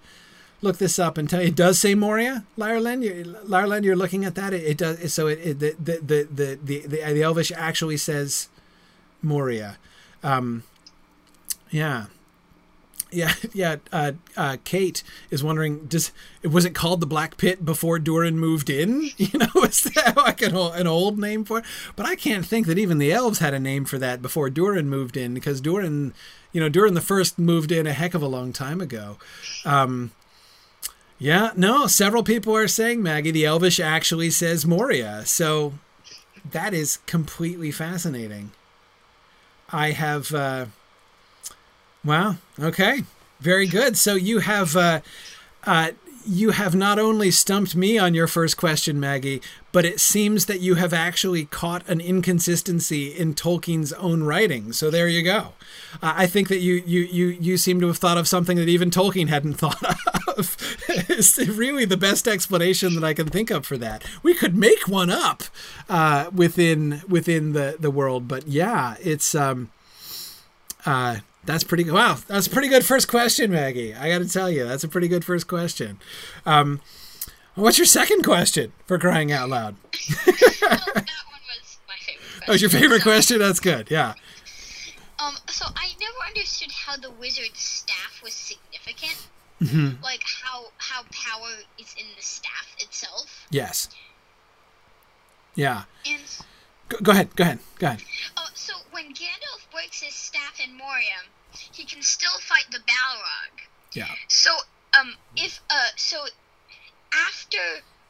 look 0.62 0.78
this 0.78 1.00
up 1.00 1.18
and 1.18 1.30
tell 1.30 1.42
you 1.42 1.48
it 1.48 1.56
does 1.56 1.80
say 1.80 1.96
Moria, 1.96 2.46
Lyreland. 2.58 3.04
You're, 3.04 3.26
Lyreland, 3.26 3.84
you're 3.84 3.96
looking 3.96 4.26
at 4.26 4.36
that. 4.36 4.54
It, 4.54 4.64
it 4.64 4.78
does. 4.78 5.14
So 5.14 5.28
it, 5.28 5.40
it 5.40 5.60
the, 5.60 5.76
the, 5.80 6.00
the, 6.02 6.58
the, 6.64 6.80
the, 6.88 7.14
the 7.14 7.24
Elvish 7.24 7.52
actually 7.56 7.98
says 7.98 8.50
Moria. 9.22 9.78
Um, 10.24 10.64
yeah. 11.70 12.06
Yeah, 13.12 13.34
yeah. 13.54 13.78
Uh, 13.92 14.14
uh, 14.38 14.58
Kate 14.64 15.04
is 15.32 15.44
wondering: 15.44 15.86
Does 15.86 16.12
was 16.44 16.66
it 16.66 16.76
called 16.76 17.00
the 17.00 17.08
Black 17.08 17.38
Pit 17.38 17.66
before 17.66 17.98
Durin 18.00 18.38
moved 18.40 18.70
in? 18.70 19.10
You 19.18 19.40
know, 19.40 19.48
is 19.64 19.84
that 19.84 20.16
like 20.16 20.42
an 20.42 20.56
old, 20.56 20.76
an 20.76 20.88
old 20.88 21.20
name 21.20 21.44
for 21.44 21.60
it? 21.60 21.66
But 21.96 22.06
I 22.06 22.16
can't 22.16 22.46
think 22.46 22.68
that 22.68 22.78
even 22.78 22.98
the 22.98 23.12
elves 23.12 23.40
had 23.40 23.54
a 23.54 23.60
name 23.60 23.86
for 23.86 23.98
that 23.98 24.22
before 24.22 24.50
Durin 24.50 24.90
moved 24.90 25.18
in, 25.18 25.34
because 25.34 25.60
Durin, 25.62 26.14
you 26.52 26.62
know, 26.62 26.70
Durin 26.70 26.94
the 26.94 27.02
First 27.02 27.40
moved 27.40 27.72
in 27.72 27.88
a 27.88 27.94
heck 27.94 28.14
of 28.14 28.22
a 28.22 28.28
long 28.28 28.54
time 28.54 28.82
ago. 28.82 29.18
Um, 29.66 30.12
yeah, 31.20 31.52
no, 31.58 31.86
several 31.86 32.24
people 32.24 32.56
are 32.56 32.68
saying, 32.70 33.04
Maggie, 33.04 33.32
the 33.32 33.46
Elvish 33.46 33.80
actually 33.80 34.30
says 34.30 34.66
Moria. 34.66 35.26
So 35.26 35.74
that 36.50 36.74
is 36.74 37.00
completely 37.06 37.72
fascinating. 37.72 38.52
I 39.70 39.92
have, 39.92 40.34
uh, 40.34 40.68
wow, 42.06 42.38
okay, 42.58 43.04
very 43.42 43.68
good. 43.68 43.98
So 43.98 44.16
you 44.16 44.40
have, 44.40 44.78
uh, 44.78 45.02
uh, 45.66 45.92
you 46.26 46.52
have 46.52 46.76
not 46.76 47.00
only 47.00 47.32
stumped 47.32 47.76
me 47.76 47.98
on 47.98 48.14
your 48.14 48.28
first 48.28 48.56
question, 48.56 49.00
Maggie, 49.00 49.42
but 49.72 49.86
it 49.86 50.00
seems 50.00 50.46
that 50.46 50.60
you 50.60 50.76
have 50.76 50.94
actually 50.94 51.46
caught 51.46 51.88
an 51.88 52.00
inconsistency 52.00 53.08
in 53.08 53.34
Tolkien's 53.34 53.94
own 53.94 54.24
writing. 54.24 54.72
So 54.74 54.90
there 54.90 55.08
you 55.08 55.24
go. 55.24 55.54
Uh, 56.02 56.14
I 56.16 56.28
think 56.28 56.48
that 56.50 56.60
you, 56.60 56.84
you 56.86 57.02
you 57.02 57.28
you 57.28 57.58
seem 57.58 57.80
to 57.82 57.88
have 57.88 57.98
thought 57.98 58.18
of 58.18 58.28
something 58.28 58.58
that 58.58 58.68
even 58.68 58.92
Tolkien 58.92 59.28
hadn't 59.28 59.54
thought 59.56 59.82
of. 60.40 60.58
it's 61.10 61.38
really 61.38 61.86
the 61.86 61.98
best 61.98 62.28
explanation 62.28 62.96
that 62.96 63.04
I 63.04 63.14
can 63.14 63.28
think 63.28 63.52
of 63.52 63.66
for 63.66 63.78
that. 63.78 64.04
We 64.24 64.34
could 64.34 64.56
make 64.56 64.88
one 64.88 65.10
up 65.10 65.44
uh, 65.90 66.30
within 66.34 67.02
within 67.08 67.54
the 67.54 67.76
the 67.80 67.92
world, 67.92 68.28
but 68.28 68.48
yeah, 68.48 68.96
it's 69.02 69.36
um, 69.36 69.70
uh, 70.86 71.18
That's 71.46 71.64
pretty 71.64 71.84
good. 71.84 71.94
Wow, 71.94 72.18
that's 72.28 72.48
a 72.48 72.50
pretty 72.50 72.68
good 72.70 72.86
first 72.86 73.08
question, 73.08 73.52
Maggie. 73.52 73.94
I 73.94 74.10
got 74.10 74.20
to 74.20 74.30
tell 74.30 74.50
you, 74.50 74.66
that's 74.68 74.84
a 74.84 74.88
pretty 74.88 75.08
good 75.08 75.24
first 75.26 75.48
question. 75.48 76.00
Um, 76.46 76.82
what's 77.56 77.78
your 77.78 77.86
second 77.86 78.24
question 78.24 78.72
for 78.86 78.98
crying 78.98 79.32
out 79.32 79.50
loud? 79.50 79.76
well, 80.26 80.36
that 80.62 80.96
one 80.96 81.42
was 81.48 81.78
my 81.88 81.96
favorite 82.06 82.22
question. 82.38 82.44
Oh, 82.48 82.54
your 82.54 82.70
favorite 82.70 83.02
So, 83.02 83.10
question? 83.10 83.40
That's 83.40 83.60
good. 83.60 83.90
Yeah. 83.92 84.14
Um, 85.20 85.36
so 85.50 85.66
I 85.76 85.90
never 86.00 86.18
understood 86.28 86.72
how 86.72 86.96
the 86.96 87.12
wizard's 87.12 87.60
staff 87.60 88.22
was 88.24 88.34
significant. 88.34 88.69
Mhm. 89.62 90.02
Like 90.02 90.24
how 90.44 90.72
how 90.78 91.04
power 91.12 91.52
is 91.78 91.94
in 91.98 92.06
the 92.16 92.22
staff 92.22 92.68
itself. 92.80 93.46
Yes. 93.50 93.90
Yeah. 95.56 95.84
And 96.06 96.22
Go, 96.88 96.98
go 97.04 97.12
ahead. 97.12 97.36
Go 97.36 97.44
ahead. 97.44 97.60
Go 97.78 97.88
ahead. 97.88 98.02
uh, 98.38 98.48
so 98.54 98.74
when 98.92 99.14
Gandalf 99.14 99.70
breaks 99.72 100.02
his 100.02 100.16
staff 100.16 100.60
in 100.64 100.76
Moria, 100.78 101.22
he 101.72 101.84
can 101.86 102.02
still 102.02 102.38
fight 102.40 102.66
the 102.72 102.80
Balrog. 102.80 103.62
Yeah. 103.94 104.08
So 104.28 104.52
um, 105.00 105.14
if 105.36 105.60
uh, 105.70 105.90
so 105.98 106.26
after. 107.14 107.58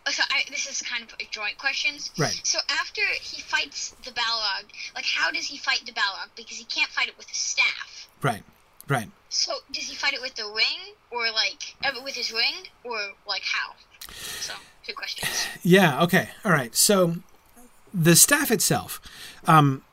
oh, 0.08 0.12
So 0.12 0.24
I, 0.30 0.44
this 0.50 0.68
is 0.70 0.82
kind 0.82 1.04
of 1.04 1.14
a 1.20 1.28
joint 1.32 1.58
questions. 1.58 2.12
Right. 2.18 2.40
So 2.44 2.60
after 2.70 3.02
he 3.22 3.42
fights 3.42 3.96
the 4.04 4.12
Balrog, 4.12 4.66
like 4.96 5.06
how 5.06 5.32
does 5.32 5.46
he 5.46 5.58
fight 5.58 5.82
the 5.86 5.92
Balrog? 5.94 6.30
Because 6.36 6.58
he 6.58 6.66
can't 6.66 6.90
fight 6.92 7.08
it 7.08 7.18
with 7.18 7.30
a 7.32 7.36
staff. 7.36 8.08
Right. 8.22 8.44
Right. 8.88 9.10
So 9.30 9.54
does 9.72 9.88
he 9.88 9.96
fight 9.96 10.14
it 10.14 10.22
with 10.22 10.36
the 10.36 10.46
ring, 10.46 10.96
or 11.12 11.32
like 11.32 11.76
uh, 11.84 12.02
with 12.04 12.16
his 12.16 12.32
ring, 12.32 12.56
or 12.84 12.98
like 13.28 13.44
how? 13.44 13.74
So 14.12 14.54
two 14.86 14.94
questions. 14.94 15.48
Yeah. 15.64 16.02
Okay. 16.04 16.30
All 16.44 16.52
right. 16.52 16.76
So 16.76 17.18
the 17.94 18.16
staff 18.16 18.52
itself, 18.52 19.00
um, 19.46 19.84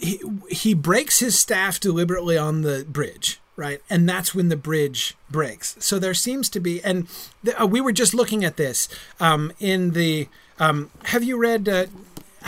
he, 0.00 0.20
he 0.50 0.74
breaks 0.74 1.18
his 1.18 1.38
staff 1.38 1.80
deliberately 1.80 2.38
on 2.38 2.62
the 2.62 2.86
bridge, 2.88 3.40
right? 3.56 3.80
And 3.90 4.08
that's 4.08 4.34
when 4.34 4.48
the 4.48 4.56
bridge 4.56 5.16
breaks. 5.28 5.76
So 5.80 5.98
there 5.98 6.14
seems 6.14 6.48
to 6.50 6.60
be, 6.60 6.82
and 6.84 7.08
the, 7.42 7.60
uh, 7.60 7.66
we 7.66 7.80
were 7.80 7.92
just 7.92 8.14
looking 8.14 8.44
at 8.44 8.56
this 8.56 8.88
um, 9.20 9.52
in 9.58 9.92
the. 9.92 10.28
Um, 10.60 10.90
have 11.04 11.22
you 11.22 11.36
read? 11.38 11.68
Uh, 11.68 11.86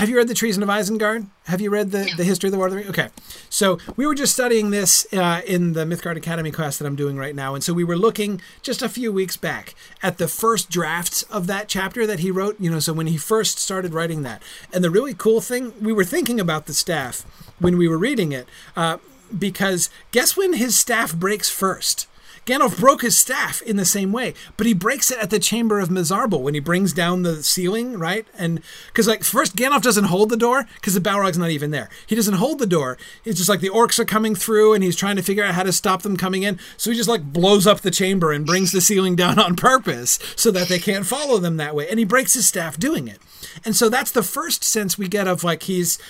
have 0.00 0.08
you 0.08 0.16
read 0.16 0.28
the 0.28 0.34
Treason 0.34 0.62
of 0.62 0.68
Isengard? 0.70 1.26
Have 1.44 1.60
you 1.60 1.68
read 1.68 1.90
the, 1.90 2.10
the 2.16 2.24
history 2.24 2.48
of 2.48 2.52
the 2.52 2.56
War 2.56 2.68
of 2.68 2.72
the 2.72 2.78
Ring? 2.78 2.88
Okay, 2.88 3.10
so 3.50 3.78
we 3.96 4.06
were 4.06 4.14
just 4.14 4.32
studying 4.32 4.70
this 4.70 5.06
uh, 5.12 5.42
in 5.46 5.74
the 5.74 5.84
Mythgard 5.84 6.16
Academy 6.16 6.50
class 6.50 6.78
that 6.78 6.86
I'm 6.86 6.96
doing 6.96 7.18
right 7.18 7.34
now, 7.34 7.54
and 7.54 7.62
so 7.62 7.74
we 7.74 7.84
were 7.84 7.98
looking 7.98 8.40
just 8.62 8.80
a 8.80 8.88
few 8.88 9.12
weeks 9.12 9.36
back 9.36 9.74
at 10.02 10.16
the 10.16 10.26
first 10.26 10.70
drafts 10.70 11.22
of 11.24 11.46
that 11.48 11.68
chapter 11.68 12.06
that 12.06 12.20
he 12.20 12.30
wrote. 12.30 12.58
You 12.58 12.70
know, 12.70 12.78
so 12.78 12.94
when 12.94 13.08
he 13.08 13.18
first 13.18 13.58
started 13.58 13.92
writing 13.92 14.22
that, 14.22 14.42
and 14.72 14.82
the 14.82 14.88
really 14.88 15.12
cool 15.12 15.42
thing, 15.42 15.74
we 15.82 15.92
were 15.92 16.04
thinking 16.04 16.40
about 16.40 16.64
the 16.64 16.72
staff 16.72 17.26
when 17.58 17.76
we 17.76 17.86
were 17.86 17.98
reading 17.98 18.32
it, 18.32 18.48
uh, 18.76 18.96
because 19.38 19.90
guess 20.12 20.34
when 20.34 20.54
his 20.54 20.78
staff 20.78 21.14
breaks 21.14 21.50
first? 21.50 22.06
Gandalf 22.50 22.80
broke 22.80 23.02
his 23.02 23.16
staff 23.16 23.62
in 23.62 23.76
the 23.76 23.84
same 23.84 24.10
way, 24.10 24.34
but 24.56 24.66
he 24.66 24.74
breaks 24.74 25.12
it 25.12 25.18
at 25.18 25.30
the 25.30 25.38
chamber 25.38 25.78
of 25.78 25.88
Mazarbul 25.88 26.42
when 26.42 26.54
he 26.54 26.58
brings 26.58 26.92
down 26.92 27.22
the 27.22 27.44
ceiling, 27.44 27.96
right? 27.96 28.26
And 28.36 28.60
because 28.88 29.06
like 29.06 29.22
first 29.22 29.54
Gandalf 29.54 29.82
doesn't 29.82 30.04
hold 30.04 30.30
the 30.30 30.36
door 30.36 30.66
because 30.74 30.94
the 30.94 31.00
Balrog's 31.00 31.38
not 31.38 31.50
even 31.50 31.70
there. 31.70 31.88
He 32.08 32.16
doesn't 32.16 32.34
hold 32.34 32.58
the 32.58 32.66
door. 32.66 32.98
It's 33.24 33.38
just 33.38 33.48
like 33.48 33.60
the 33.60 33.68
orcs 33.68 34.00
are 34.00 34.04
coming 34.04 34.34
through 34.34 34.74
and 34.74 34.82
he's 34.82 34.96
trying 34.96 35.14
to 35.14 35.22
figure 35.22 35.44
out 35.44 35.54
how 35.54 35.62
to 35.62 35.72
stop 35.72 36.02
them 36.02 36.16
coming 36.16 36.42
in. 36.42 36.58
So 36.76 36.90
he 36.90 36.96
just 36.96 37.08
like 37.08 37.32
blows 37.32 37.68
up 37.68 37.82
the 37.82 37.90
chamber 37.92 38.32
and 38.32 38.44
brings 38.44 38.72
the 38.72 38.80
ceiling 38.80 39.14
down 39.14 39.38
on 39.38 39.54
purpose 39.54 40.18
so 40.34 40.50
that 40.50 40.66
they 40.66 40.80
can't 40.80 41.06
follow 41.06 41.38
them 41.38 41.56
that 41.58 41.76
way. 41.76 41.88
And 41.88 42.00
he 42.00 42.04
breaks 42.04 42.34
his 42.34 42.48
staff 42.48 42.76
doing 42.76 43.06
it. 43.06 43.20
And 43.64 43.76
so 43.76 43.88
that's 43.88 44.10
the 44.10 44.24
first 44.24 44.64
sense 44.64 44.98
we 44.98 45.06
get 45.06 45.28
of 45.28 45.44
like 45.44 45.62
he's 45.62 46.00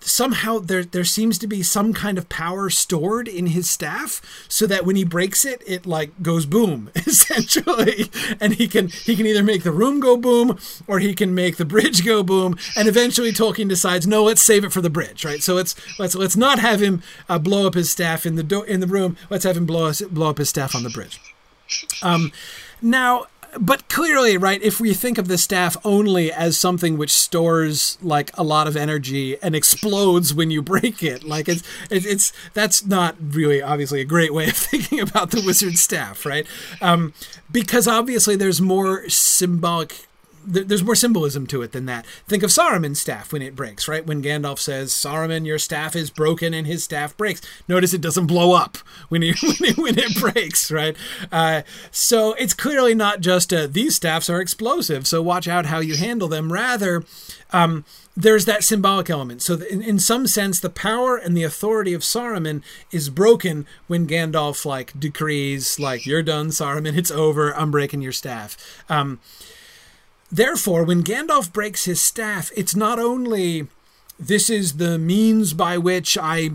somehow 0.00 0.58
there 0.58 0.84
there 0.84 1.04
seems 1.04 1.38
to 1.38 1.46
be 1.46 1.62
some 1.62 1.92
kind 1.92 2.16
of 2.16 2.28
power 2.28 2.70
stored 2.70 3.26
in 3.26 3.48
his 3.48 3.68
staff 3.68 4.22
so 4.48 4.66
that 4.66 4.86
when 4.86 4.94
he 4.96 5.04
breaks 5.04 5.44
it 5.44 5.62
it 5.66 5.84
like 5.86 6.22
goes 6.22 6.46
boom 6.46 6.90
essentially. 6.94 8.10
And 8.40 8.54
he 8.54 8.68
can 8.68 8.88
he 8.88 9.16
can 9.16 9.26
either 9.26 9.42
make 9.42 9.62
the 9.62 9.72
room 9.72 10.00
go 10.00 10.16
boom 10.16 10.58
or 10.86 10.98
he 11.00 11.14
can 11.14 11.34
make 11.34 11.56
the 11.56 11.64
bridge 11.64 12.04
go 12.04 12.22
boom. 12.22 12.56
And 12.76 12.88
eventually 12.88 13.32
Tolkien 13.32 13.68
decides 13.68 14.06
no 14.06 14.22
let's 14.24 14.42
save 14.42 14.64
it 14.64 14.72
for 14.72 14.80
the 14.80 14.90
bridge 14.90 15.24
right? 15.24 15.42
So 15.42 15.54
let's 15.54 15.74
let's 15.98 16.14
let's 16.14 16.36
not 16.36 16.58
have 16.58 16.80
him 16.80 17.02
uh, 17.28 17.38
blow 17.38 17.66
up 17.66 17.74
his 17.74 17.90
staff 17.90 18.26
in 18.26 18.36
the 18.36 18.42
do- 18.42 18.62
in 18.62 18.80
the 18.80 18.86
room. 18.86 19.16
Let's 19.30 19.44
have 19.44 19.56
him 19.56 19.66
blow 19.66 19.86
us, 19.86 20.00
blow 20.02 20.30
up 20.30 20.38
his 20.38 20.48
staff 20.48 20.74
on 20.74 20.82
the 20.82 20.90
bridge. 20.90 21.20
Um 22.02 22.32
now 22.80 23.26
but 23.60 23.88
clearly, 23.88 24.36
right, 24.36 24.62
if 24.62 24.80
we 24.80 24.94
think 24.94 25.18
of 25.18 25.28
the 25.28 25.38
staff 25.38 25.76
only 25.84 26.32
as 26.32 26.58
something 26.58 26.96
which 26.98 27.12
stores 27.12 27.98
like 28.02 28.30
a 28.34 28.42
lot 28.42 28.66
of 28.66 28.76
energy 28.76 29.40
and 29.42 29.54
explodes 29.54 30.34
when 30.34 30.50
you 30.50 30.62
break 30.62 31.02
it, 31.02 31.24
like 31.24 31.48
it's 31.48 31.62
it's, 31.90 32.32
that's 32.54 32.86
not 32.86 33.16
really 33.20 33.62
obviously 33.62 34.00
a 34.00 34.04
great 34.04 34.32
way 34.32 34.48
of 34.48 34.56
thinking 34.56 35.00
about 35.00 35.30
the 35.30 35.42
wizard 35.44 35.76
staff, 35.76 36.24
right? 36.26 36.46
Um, 36.80 37.12
because 37.50 37.86
obviously 37.88 38.36
there's 38.36 38.60
more 38.60 39.08
symbolic 39.08 40.05
th- 40.52 40.66
there's 40.66 40.82
more 40.82 40.94
symbolism 40.94 41.46
to 41.48 41.62
it 41.62 41.72
than 41.72 41.86
that. 41.86 42.06
Think 42.26 42.42
of 42.42 42.50
Saruman's 42.50 43.00
staff 43.00 43.32
when 43.32 43.42
it 43.42 43.56
breaks, 43.56 43.88
right? 43.88 44.06
When 44.06 44.22
Gandalf 44.22 44.58
says, 44.58 44.92
"Saruman, 44.92 45.46
your 45.46 45.58
staff 45.58 45.96
is 45.96 46.10
broken," 46.10 46.54
and 46.54 46.66
his 46.66 46.84
staff 46.84 47.16
breaks. 47.16 47.40
Notice 47.68 47.94
it 47.94 48.00
doesn't 48.00 48.26
blow 48.26 48.52
up 48.52 48.78
when 49.08 49.22
he, 49.22 49.34
when 49.42 49.70
it, 49.70 49.76
when 49.78 49.98
it 49.98 50.16
breaks, 50.18 50.70
right? 50.70 50.96
Uh, 51.30 51.62
so 51.90 52.34
it's 52.34 52.54
clearly 52.54 52.94
not 52.94 53.20
just 53.20 53.52
a, 53.52 53.66
these 53.66 53.96
staffs 53.96 54.30
are 54.30 54.40
explosive, 54.40 55.06
so 55.06 55.22
watch 55.22 55.48
out 55.48 55.66
how 55.66 55.80
you 55.80 55.96
handle 55.96 56.28
them. 56.28 56.52
Rather, 56.52 57.04
um, 57.52 57.84
there's 58.16 58.46
that 58.46 58.64
symbolic 58.64 59.10
element. 59.10 59.42
So, 59.42 59.54
in, 59.54 59.82
in 59.82 59.98
some 59.98 60.26
sense, 60.26 60.58
the 60.58 60.70
power 60.70 61.16
and 61.16 61.36
the 61.36 61.44
authority 61.44 61.92
of 61.92 62.02
Saruman 62.02 62.62
is 62.90 63.10
broken 63.10 63.66
when 63.86 64.06
Gandalf 64.06 64.64
like 64.64 64.98
decrees, 64.98 65.78
like, 65.78 66.06
"You're 66.06 66.22
done, 66.22 66.48
Saruman. 66.48 66.96
It's 66.96 67.10
over. 67.10 67.54
I'm 67.54 67.70
breaking 67.70 68.00
your 68.00 68.12
staff." 68.12 68.56
Um, 68.88 69.20
Therefore, 70.36 70.84
when 70.84 71.02
Gandalf 71.02 71.50
breaks 71.50 71.86
his 71.86 71.98
staff, 71.98 72.50
it's 72.54 72.76
not 72.76 72.98
only 72.98 73.68
this 74.20 74.50
is 74.50 74.74
the 74.74 74.98
means 74.98 75.54
by 75.54 75.78
which 75.78 76.18
I 76.20 76.50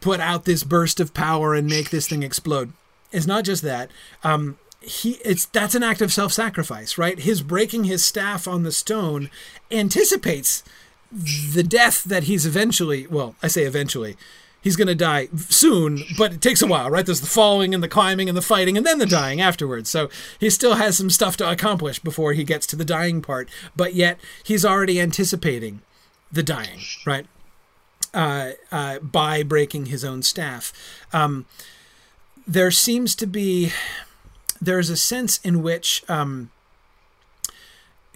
put 0.00 0.18
out 0.18 0.44
this 0.44 0.64
burst 0.64 0.98
of 0.98 1.14
power 1.14 1.54
and 1.54 1.68
make 1.68 1.90
this 1.90 2.08
thing 2.08 2.24
explode. 2.24 2.72
It's 3.12 3.26
not 3.26 3.44
just 3.44 3.62
that. 3.62 3.92
Um, 4.24 4.58
he 4.80 5.20
it's 5.24 5.44
that's 5.44 5.76
an 5.76 5.84
act 5.84 6.00
of 6.00 6.12
self-sacrifice, 6.12 6.98
right? 6.98 7.16
His 7.16 7.42
breaking 7.42 7.84
his 7.84 8.04
staff 8.04 8.48
on 8.48 8.64
the 8.64 8.72
stone 8.72 9.30
anticipates 9.70 10.64
the 11.12 11.62
death 11.62 12.02
that 12.02 12.24
he's 12.24 12.44
eventually 12.44 13.06
well, 13.06 13.36
I 13.40 13.46
say 13.46 13.62
eventually. 13.62 14.16
He's 14.62 14.76
going 14.76 14.88
to 14.88 14.94
die 14.94 15.28
soon, 15.48 16.04
but 16.16 16.32
it 16.32 16.40
takes 16.40 16.62
a 16.62 16.68
while, 16.68 16.88
right? 16.88 17.04
There's 17.04 17.20
the 17.20 17.26
falling 17.26 17.74
and 17.74 17.82
the 17.82 17.88
climbing 17.88 18.28
and 18.28 18.38
the 18.38 18.42
fighting 18.42 18.76
and 18.76 18.86
then 18.86 18.98
the 18.98 19.06
dying 19.06 19.40
afterwards. 19.40 19.90
So 19.90 20.08
he 20.38 20.48
still 20.50 20.76
has 20.76 20.96
some 20.96 21.10
stuff 21.10 21.36
to 21.38 21.50
accomplish 21.50 21.98
before 21.98 22.32
he 22.32 22.44
gets 22.44 22.64
to 22.68 22.76
the 22.76 22.84
dying 22.84 23.22
part, 23.22 23.50
but 23.74 23.94
yet 23.94 24.20
he's 24.44 24.64
already 24.64 25.00
anticipating 25.00 25.82
the 26.30 26.44
dying, 26.44 26.78
right? 27.04 27.26
Uh, 28.14 28.52
uh, 28.70 29.00
by 29.00 29.42
breaking 29.42 29.86
his 29.86 30.04
own 30.04 30.22
staff. 30.22 30.72
Um, 31.12 31.46
there 32.46 32.70
seems 32.70 33.16
to 33.16 33.26
be, 33.26 33.72
there's 34.60 34.90
a 34.90 34.96
sense 34.96 35.38
in 35.38 35.62
which 35.62 36.04
um, 36.08 36.52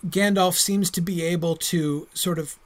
Gandalf 0.07 0.55
seems 0.55 0.91
to 0.93 1.01
be 1.01 1.23
able 1.23 1.57
to 1.57 2.07
sort 2.15 2.39
of 2.39 2.57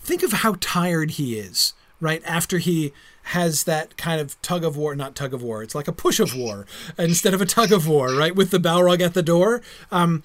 think 0.00 0.22
of 0.22 0.32
how 0.32 0.56
tired 0.58 1.12
he 1.12 1.38
is 1.38 1.74
right 2.00 2.22
after 2.24 2.58
he 2.58 2.92
has 3.24 3.64
that 3.64 3.96
kind 3.96 4.20
of 4.20 4.40
tug 4.42 4.64
of 4.64 4.76
war 4.76 4.94
not 4.94 5.14
tug 5.14 5.34
of 5.34 5.42
war 5.42 5.62
it's 5.62 5.74
like 5.74 5.88
a 5.88 5.92
push 5.92 6.18
of 6.20 6.34
war 6.34 6.66
instead 6.98 7.34
of 7.34 7.40
a 7.40 7.46
tug 7.46 7.72
of 7.72 7.86
war 7.86 8.14
right 8.14 8.34
with 8.34 8.50
the 8.50 8.58
balrog 8.58 9.00
at 9.00 9.14
the 9.14 9.22
door 9.22 9.60
um, 9.90 10.22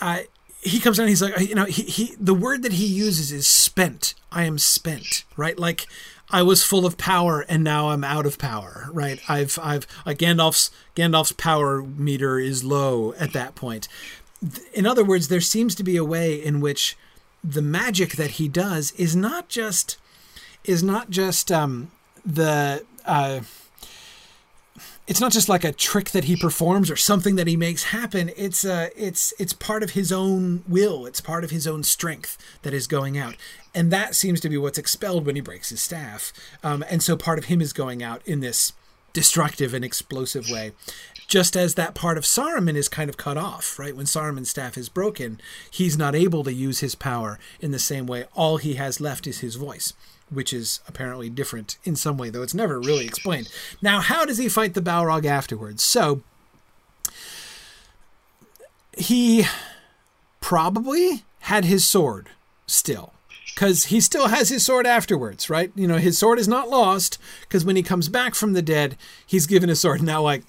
uh, 0.00 0.20
he 0.62 0.78
comes 0.78 0.96
down 0.96 1.08
he's 1.08 1.20
like 1.20 1.38
you 1.40 1.54
know 1.54 1.64
he, 1.64 1.82
he 1.82 2.14
the 2.18 2.34
word 2.34 2.62
that 2.62 2.74
he 2.74 2.86
uses 2.86 3.32
is 3.32 3.46
spent. 3.46 4.14
I 4.30 4.44
am 4.44 4.58
spent 4.58 5.24
right? 5.36 5.58
Like 5.58 5.86
i 6.30 6.40
was 6.40 6.64
full 6.64 6.86
of 6.86 6.96
power 6.96 7.44
and 7.46 7.62
now 7.62 7.90
i'm 7.90 8.04
out 8.04 8.24
of 8.24 8.38
power 8.38 8.88
right? 8.92 9.20
I've 9.28 9.58
i've 9.60 9.86
gandalf's 10.06 10.70
gandalf's 10.96 11.32
power 11.32 11.82
meter 11.82 12.38
is 12.38 12.64
low 12.64 13.12
at 13.14 13.32
that 13.32 13.54
point. 13.54 13.88
In 14.72 14.86
other 14.86 15.04
words 15.04 15.28
there 15.28 15.40
seems 15.40 15.74
to 15.74 15.82
be 15.82 15.96
a 15.96 16.04
way 16.04 16.34
in 16.34 16.60
which 16.60 16.96
the 17.42 17.62
magic 17.62 18.12
that 18.12 18.32
he 18.32 18.48
does 18.48 18.92
is 18.92 19.16
not 19.16 19.48
just 19.48 19.96
is 20.64 20.82
not 20.82 21.10
just 21.10 21.50
um, 21.50 21.90
the 22.24 22.84
uh, 23.04 23.40
it's 25.06 25.20
not 25.20 25.32
just 25.32 25.48
like 25.48 25.64
a 25.64 25.72
trick 25.72 26.10
that 26.10 26.24
he 26.24 26.36
performs 26.36 26.90
or 26.90 26.96
something 26.96 27.36
that 27.36 27.46
he 27.46 27.56
makes 27.56 27.84
happen 27.84 28.30
it's 28.36 28.64
uh, 28.64 28.88
it's 28.96 29.34
it's 29.38 29.52
part 29.52 29.82
of 29.82 29.90
his 29.90 30.12
own 30.12 30.62
will 30.68 31.06
it's 31.06 31.20
part 31.20 31.44
of 31.44 31.50
his 31.50 31.66
own 31.66 31.82
strength 31.82 32.38
that 32.62 32.72
is 32.72 32.86
going 32.86 33.18
out 33.18 33.34
and 33.74 33.90
that 33.90 34.14
seems 34.14 34.40
to 34.40 34.48
be 34.48 34.56
what's 34.56 34.78
expelled 34.78 35.26
when 35.26 35.34
he 35.34 35.40
breaks 35.40 35.70
his 35.70 35.80
staff 35.80 36.32
um, 36.62 36.84
and 36.88 37.02
so 37.02 37.16
part 37.16 37.38
of 37.38 37.46
him 37.46 37.60
is 37.60 37.72
going 37.72 38.02
out 38.02 38.22
in 38.26 38.40
this 38.40 38.72
destructive 39.12 39.74
and 39.74 39.84
explosive 39.84 40.48
way 40.48 40.72
just 41.26 41.56
as 41.56 41.74
that 41.74 41.94
part 41.94 42.18
of 42.18 42.24
Saruman 42.24 42.74
is 42.74 42.90
kind 42.90 43.08
of 43.08 43.16
cut 43.16 43.38
off, 43.38 43.78
right? 43.78 43.96
When 43.96 44.04
Saruman's 44.04 44.50
staff 44.50 44.76
is 44.76 44.90
broken, 44.90 45.40
he's 45.70 45.96
not 45.96 46.14
able 46.14 46.44
to 46.44 46.52
use 46.52 46.80
his 46.80 46.94
power 46.94 47.38
in 47.58 47.70
the 47.70 47.78
same 47.78 48.06
way. 48.06 48.26
All 48.34 48.58
he 48.58 48.74
has 48.74 49.00
left 49.00 49.26
is 49.26 49.40
his 49.40 49.54
voice. 49.54 49.94
Which 50.32 50.52
is 50.52 50.80
apparently 50.88 51.28
different 51.28 51.76
in 51.84 51.96
some 51.96 52.16
way, 52.16 52.30
though 52.30 52.42
it's 52.42 52.54
never 52.54 52.80
really 52.80 53.04
explained. 53.04 53.50
Now, 53.80 54.00
how 54.00 54.24
does 54.24 54.38
he 54.38 54.48
fight 54.48 54.74
the 54.74 54.80
Balrog 54.80 55.24
afterwards? 55.24 55.82
So, 55.82 56.22
he 58.96 59.44
probably 60.40 61.24
had 61.40 61.64
his 61.64 61.86
sword 61.86 62.28
still 62.66 63.12
because 63.54 63.86
he 63.86 64.00
still 64.00 64.28
has 64.28 64.48
his 64.48 64.64
sword 64.64 64.86
afterwards, 64.86 65.50
right? 65.50 65.72
You 65.74 65.86
know, 65.86 65.98
his 65.98 66.18
sword 66.18 66.38
is 66.38 66.48
not 66.48 66.68
lost 66.68 67.18
because 67.42 67.64
when 67.64 67.76
he 67.76 67.82
comes 67.82 68.08
back 68.08 68.34
from 68.34 68.52
the 68.52 68.62
dead, 68.62 68.96
he's 69.26 69.46
given 69.46 69.68
his 69.68 69.80
sword. 69.80 70.02
Now, 70.02 70.22
like, 70.22 70.42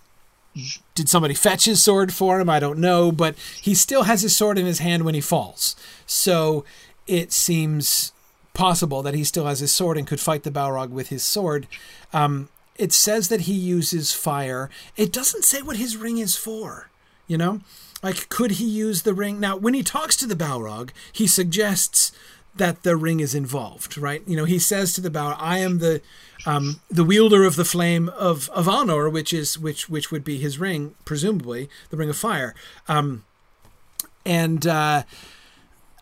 did 0.95 1.09
somebody 1.09 1.33
fetch 1.33 1.65
his 1.65 1.81
sword 1.81 2.13
for 2.13 2.39
him? 2.39 2.49
I 2.49 2.59
don't 2.59 2.79
know, 2.79 3.11
but 3.11 3.35
he 3.61 3.73
still 3.73 4.03
has 4.03 4.21
his 4.21 4.35
sword 4.35 4.57
in 4.57 4.65
his 4.65 4.79
hand 4.79 5.03
when 5.03 5.15
he 5.15 5.21
falls. 5.21 5.75
So 6.05 6.63
it 7.07 7.31
seems 7.31 8.13
possible 8.53 9.01
that 9.01 9.15
he 9.15 9.23
still 9.23 9.45
has 9.45 9.59
his 9.59 9.71
sword 9.71 9.97
and 9.97 10.07
could 10.07 10.19
fight 10.19 10.43
the 10.43 10.51
Balrog 10.51 10.89
with 10.89 11.09
his 11.09 11.23
sword. 11.23 11.67
Um, 12.11 12.49
it 12.75 12.91
says 12.91 13.29
that 13.29 13.41
he 13.41 13.53
uses 13.53 14.13
fire. 14.13 14.69
It 14.95 15.11
doesn't 15.11 15.43
say 15.43 15.61
what 15.61 15.77
his 15.77 15.97
ring 15.97 16.17
is 16.17 16.35
for, 16.35 16.89
you 17.27 17.37
know? 17.37 17.61
Like, 18.01 18.29
could 18.29 18.51
he 18.51 18.65
use 18.65 19.03
the 19.03 19.13
ring? 19.13 19.39
Now, 19.39 19.55
when 19.55 19.73
he 19.73 19.83
talks 19.83 20.15
to 20.17 20.27
the 20.27 20.35
Balrog, 20.35 20.89
he 21.11 21.25
suggests 21.25 22.11
that 22.55 22.83
the 22.83 22.95
ring 22.95 23.19
is 23.19 23.33
involved, 23.33 23.97
right? 23.97 24.21
You 24.27 24.35
know, 24.35 24.45
he 24.45 24.59
says 24.59 24.93
to 24.93 25.01
the 25.01 25.09
Balrog, 25.09 25.37
"I 25.39 25.59
am 25.59 25.79
the 25.79 26.01
um, 26.45 26.81
the 26.89 27.03
wielder 27.03 27.45
of 27.45 27.55
the 27.55 27.65
flame 27.65 28.09
of, 28.09 28.49
of 28.49 28.67
honor, 28.67 29.09
which 29.09 29.33
is 29.33 29.57
which 29.57 29.89
which 29.89 30.11
would 30.11 30.23
be 30.23 30.37
his 30.37 30.59
ring, 30.59 30.95
presumably 31.05 31.69
the 31.89 31.97
ring 31.97 32.09
of 32.09 32.17
fire." 32.17 32.53
Um, 32.87 33.23
and 34.25 34.67
uh, 34.67 35.03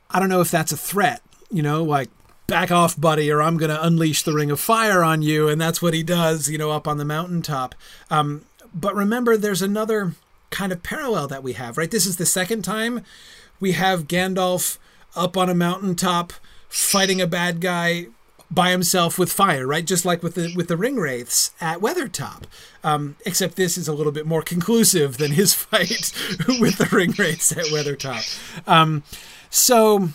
I 0.09 0.19
don't 0.19 0.29
know 0.29 0.41
if 0.41 0.51
that's 0.51 0.71
a 0.71 0.77
threat, 0.77 1.21
you 1.49 1.61
know, 1.61 1.83
like 1.83 2.09
back 2.51 2.69
off, 2.69 2.99
buddy, 2.99 3.31
or 3.31 3.41
I'm 3.41 3.55
going 3.55 3.69
to 3.69 3.81
unleash 3.81 4.23
the 4.23 4.33
ring 4.33 4.51
of 4.51 4.59
fire 4.59 5.05
on 5.05 5.21
you, 5.21 5.47
and 5.47 5.59
that's 5.59 5.81
what 5.81 5.93
he 5.93 6.03
does, 6.03 6.49
you 6.49 6.57
know, 6.57 6.71
up 6.71 6.85
on 6.85 6.97
the 6.97 7.05
mountaintop. 7.05 7.73
Um, 8.09 8.43
but 8.75 8.93
remember, 8.93 9.37
there's 9.37 9.61
another 9.61 10.15
kind 10.49 10.73
of 10.73 10.83
parallel 10.83 11.29
that 11.29 11.43
we 11.43 11.53
have, 11.53 11.77
right? 11.77 11.89
This 11.89 12.05
is 12.05 12.17
the 12.17 12.25
second 12.25 12.63
time 12.63 13.05
we 13.61 13.71
have 13.71 14.05
Gandalf 14.05 14.79
up 15.15 15.37
on 15.37 15.49
a 15.49 15.55
mountaintop 15.55 16.33
fighting 16.67 17.21
a 17.21 17.27
bad 17.27 17.61
guy 17.61 18.07
by 18.51 18.71
himself 18.71 19.17
with 19.17 19.31
fire, 19.31 19.65
right? 19.65 19.85
Just 19.85 20.03
like 20.03 20.21
with 20.21 20.35
the 20.35 20.53
with 20.53 20.67
the 20.67 20.75
ring 20.75 20.97
wraiths 20.97 21.51
at 21.61 21.79
Weathertop. 21.79 22.43
Um, 22.83 23.15
except 23.25 23.55
this 23.55 23.77
is 23.77 23.87
a 23.87 23.93
little 23.93 24.11
bit 24.11 24.27
more 24.27 24.41
conclusive 24.41 25.19
than 25.19 25.31
his 25.31 25.53
fight 25.69 26.11
with 26.59 26.79
the 26.79 26.89
ring 26.91 27.13
wraiths 27.17 27.53
at 27.53 27.67
Weathertop. 27.67 28.67
Um, 28.67 29.03
so, 29.49 30.09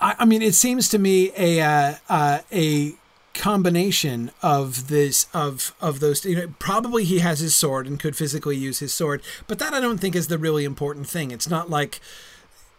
I, 0.00 0.16
I, 0.20 0.24
mean, 0.24 0.42
it 0.42 0.54
seems 0.54 0.88
to 0.90 0.98
me 0.98 1.32
a 1.36 1.60
uh, 1.60 1.94
uh, 2.08 2.38
a 2.52 2.94
combination 3.34 4.30
of 4.42 4.86
this 4.88 5.26
of 5.34 5.74
of 5.80 5.98
those 5.98 6.24
you 6.24 6.36
know 6.36 6.54
probably 6.60 7.02
he 7.02 7.18
has 7.18 7.40
his 7.40 7.56
sword 7.56 7.84
and 7.84 7.98
could 7.98 8.14
physically 8.14 8.56
use 8.56 8.78
his 8.78 8.94
sword 8.94 9.20
but 9.48 9.58
that 9.58 9.74
i 9.74 9.80
don't 9.80 9.98
think 9.98 10.14
is 10.14 10.28
the 10.28 10.38
really 10.38 10.64
important 10.64 11.08
thing. 11.08 11.32
It's 11.32 11.48
not 11.48 11.68
like 11.68 12.00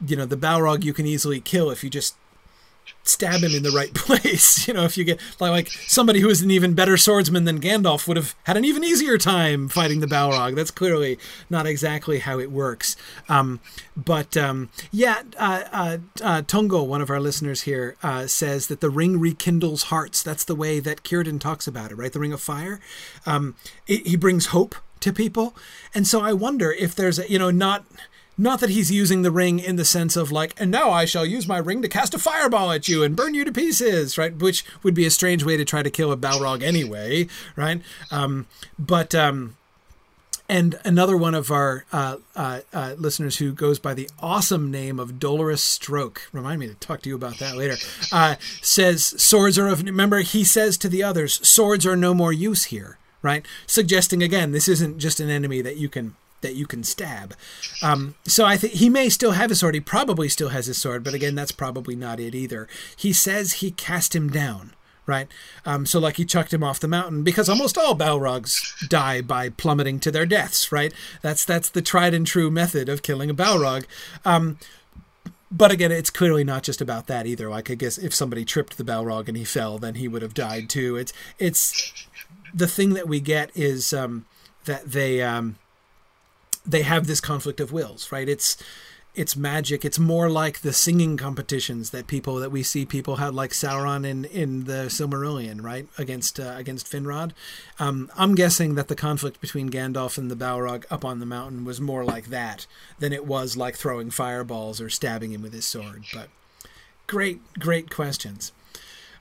you 0.05 0.15
know 0.15 0.25
the 0.25 0.38
balrog 0.38 0.83
you 0.83 0.93
can 0.93 1.05
easily 1.05 1.39
kill 1.39 1.69
if 1.71 1.83
you 1.83 1.89
just 1.89 2.15
stab 3.04 3.42
him 3.42 3.54
in 3.54 3.63
the 3.63 3.72
right 3.72 3.94
place. 3.96 4.68
You 4.68 4.74
know, 4.74 4.84
if 4.84 4.98
you 4.98 5.04
get 5.04 5.20
like, 5.39 5.51
like 5.51 5.68
somebody 5.88 6.20
who 6.20 6.30
is 6.30 6.42
an 6.42 6.51
even 6.51 6.74
better 6.74 6.98
swordsman 6.98 7.46
than 7.46 7.62
Gandalf 7.62 8.08
would 8.08 8.18
have 8.18 8.36
had 8.44 8.58
an 8.58 8.65
even 8.65 8.84
easier 8.84 9.18
time 9.18 9.70
fighting 9.70 10.00
the 10.00 10.08
Balrog. 10.08 10.56
That's 10.56 10.72
clearly 10.72 11.18
not 11.50 11.65
exactly 11.65 12.20
how 12.20 12.39
it 12.39 12.51
works. 12.51 12.96
Um, 13.30 13.60
but 13.96 14.36
um, 14.36 14.70
yeah, 14.92 15.24
uh, 15.38 15.63
uh, 15.72 15.98
uh, 16.22 16.42
Tungo, 16.42 16.86
one 16.86 17.01
of 17.01 17.10
our 17.10 17.20
listeners 17.20 17.62
here, 17.62 17.96
uh, 18.04 18.27
says 18.27 18.68
that 18.68 18.82
the 18.82 18.89
ring 18.89 19.20
rekindles 19.20 19.84
hearts. 19.84 20.24
That's 20.24 20.44
the 20.44 20.56
way 20.56 20.80
that 20.80 21.04
Círdan 21.04 21.39
talks 21.39 21.68
about 21.68 21.92
it, 21.92 21.96
right? 21.96 22.12
The 22.12 22.20
ring 22.20 22.34
of 22.34 22.42
fire. 22.42 22.80
Um, 23.25 23.56
it, 23.88 24.06
he 24.08 24.15
brings 24.15 24.48
hope 24.48 24.75
to 25.01 25.13
people, 25.13 25.56
and 25.94 26.08
so 26.08 26.22
I 26.22 26.34
wonder 26.34 26.72
if 26.72 26.96
there's 26.96 27.20
a, 27.20 27.29
you 27.29 27.38
know 27.38 27.51
not 27.51 27.86
not 28.37 28.59
that 28.59 28.69
he's 28.69 28.91
using 28.91 29.21
the 29.21 29.31
ring 29.31 29.59
in 29.59 29.75
the 29.75 29.85
sense 29.85 30.15
of 30.15 30.31
like, 30.31 30.53
and 30.59 30.69
now 30.69 30.91
I 30.91 31.05
shall 31.05 31.25
use 31.25 31.48
my 31.48 31.57
ring 31.57 31.81
to 31.81 31.87
cast 31.87 32.13
a 32.13 32.19
fireball 32.19 32.71
at 32.71 32.87
you 32.87 33.03
and 33.03 33.15
burn 33.15 33.33
you 33.33 33.45
to 33.45 33.51
pieces, 33.51 34.17
right? 34.17 34.35
Which 34.35 34.65
would 34.83 34.93
be 34.93 35.05
a 35.05 35.11
strange 35.11 35.43
way 35.43 35.57
to 35.57 35.65
try 35.65 35.83
to 35.83 35.89
kill 35.89 36.11
a 36.11 36.17
Balrog 36.17 36.61
anyway, 36.61 37.27
right? 37.55 37.81
Um, 38.11 38.48
but 38.77 39.15
um, 39.15 39.55
and 40.48 40.79
another 40.85 41.17
one 41.17 41.33
of 41.33 41.50
our 41.50 41.85
uh, 41.91 42.17
uh, 42.35 42.61
uh, 42.71 42.95
listeners 42.98 43.37
who 43.37 43.51
goes 43.51 43.79
by 43.79 43.93
the 43.93 44.09
awesome 44.19 44.69
name 44.69 45.00
of 45.00 45.19
Dolorous 45.19 45.63
Stroke, 45.63 46.29
remind 46.31 46.59
me 46.59 46.67
to 46.67 46.75
talk 46.75 47.01
to 47.01 47.09
you 47.09 47.15
about 47.15 47.39
that 47.39 47.55
later, 47.55 47.77
uh, 48.11 48.35
says 48.61 49.21
swords 49.21 49.57
are 49.57 49.67
of, 49.67 49.83
remember, 49.83 50.19
he 50.19 50.43
says 50.43 50.77
to 50.79 50.89
the 50.89 51.01
others, 51.01 51.45
swords 51.48 51.85
are 51.85 51.95
no 51.95 52.13
more 52.13 52.31
use 52.31 52.65
here, 52.65 53.00
right? 53.24 53.45
Suggesting 53.65 54.21
again, 54.21 54.51
this 54.51 54.67
isn't 54.67 55.00
just 55.00 55.19
an 55.19 55.29
enemy 55.29 55.61
that 55.61 55.77
you 55.77 55.89
can 55.89 56.15
that 56.46 56.55
you 56.55 56.68
can 56.68 56.84
stab. 56.84 57.36
Um, 57.81 58.14
so 58.24 58.46
I 58.46 58.55
think 58.55 58.74
he 58.74 58.88
may 58.88 59.10
still 59.10 59.31
have 59.31 59.50
his 59.50 59.60
sword. 59.60 59.74
He 59.74 59.81
probably 59.81 60.29
still 60.29 60.50
has 60.50 60.68
his 60.68 60.77
sword, 60.77 61.03
but 61.03 61.16
again, 61.16 61.34
that's 61.34 61.51
probably 61.51 61.96
not 61.96 62.20
it 62.20 62.36
either. 62.36 62.68
He 62.96 63.12
says 63.12 63.53
he 63.53 63.72
cast 63.72 64.16
him 64.16 64.29
down, 64.29 64.74
right? 65.08 65.27
Um, 65.66 65.88
so 65.88 66.00
like 66.00 66.18
he 66.18 66.25
chucked 66.25 66.53
him 66.53 66.64
off 66.64 66.79
the 66.79 66.88
mountain 66.88 67.24
because 67.24 67.50
almost 67.50 67.79
all 67.79 67.96
Balrogs 67.96 68.88
die 68.88 69.22
by 69.22 69.50
plummeting 69.50 70.00
to 70.01 70.12
their 70.12 70.27
deaths, 70.27 70.72
right? 70.72 70.94
That's 71.24 71.44
that's 71.44 71.70
the 71.70 71.81
tried 71.81 72.14
and 72.14 72.27
true 72.27 72.51
method 72.51 72.88
of 72.88 73.01
killing 73.01 73.31
a 73.31 73.36
Balrog. 73.36 73.86
Um, 74.24 74.60
but 75.51 75.72
again, 75.72 75.92
it's 75.92 76.10
clearly 76.12 76.44
not 76.44 76.62
just 76.62 76.81
about 76.81 77.08
that 77.08 77.25
either. 77.25 77.50
Like 77.50 77.72
I 77.72 77.75
guess 77.75 77.98
if 77.98 78.14
somebody 78.14 78.46
tripped 78.46 78.77
the 78.77 78.84
Balrog 78.84 79.27
and 79.27 79.38
he 79.38 79.44
fell, 79.44 79.79
then 79.79 79.96
he 79.96 80.08
would 80.08 80.22
have 80.22 80.36
died 80.36 80.70
too. 80.70 80.96
It's 80.96 81.12
it's 81.40 82.08
the 82.53 82.68
thing 82.68 82.94
that 82.94 83.08
we 83.08 83.20
get 83.20 83.50
is 83.55 83.94
um, 83.94 84.25
that 84.66 84.92
they 84.92 85.22
um, 85.22 85.58
they 86.66 86.82
have 86.84 87.08
this 87.08 87.22
conflict 87.22 87.60
of 87.60 87.72
wills, 87.72 88.12
right? 88.12 88.28
It's 88.28 88.58
it's 89.16 89.36
magic. 89.36 89.86
It's 89.86 89.98
more 89.98 90.30
like 90.30 90.60
the 90.60 90.74
singing 90.74 91.16
competitions 91.16 91.92
that 91.92 92.08
people 92.08 92.36
that 92.36 92.51
we 92.51 92.64
see 92.64 92.86
people 92.86 93.16
had, 93.16 93.34
like 93.34 93.51
Sauron 93.51 94.06
in 94.06 94.25
in 94.25 94.66
the 94.66 94.88
Silmarillion, 94.88 95.62
right, 95.64 95.88
against 95.98 96.40
uh, 96.40 96.54
against 96.58 96.92
Finrod. 96.92 97.32
Um, 97.80 98.12
I'm 98.18 98.36
guessing 98.36 98.75
that 98.75 98.88
the 98.88 98.96
conflict 98.96 99.40
between 99.40 99.70
Gandalf 99.70 100.18
and 100.18 100.30
the 100.30 100.36
Balrog 100.36 100.86
up 100.92 101.06
on 101.06 101.20
the 101.20 101.25
mountain 101.25 101.64
was 101.66 101.80
more 101.80 102.04
like 102.04 102.25
that 102.25 102.68
than 103.00 103.14
it 103.14 103.25
was 103.25 103.56
like 103.56 103.75
throwing 103.75 104.12
fireballs 104.12 104.82
or 104.82 104.90
stabbing 104.90 105.32
him 105.32 105.42
with 105.42 105.54
his 105.54 105.66
sword. 105.66 106.04
But 106.14 106.30
great, 107.08 107.40
great 107.60 107.90
questions. 107.90 108.51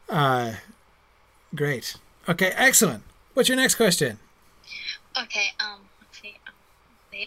Uh, 0.09 0.55
great. 1.55 1.97
Okay, 2.29 2.53
excellent. 2.57 3.05
What's 3.35 3.49
your 3.49 3.57
next 3.57 3.77
question? 3.77 4.19
Okay. 5.17 5.53
Um 5.61 5.81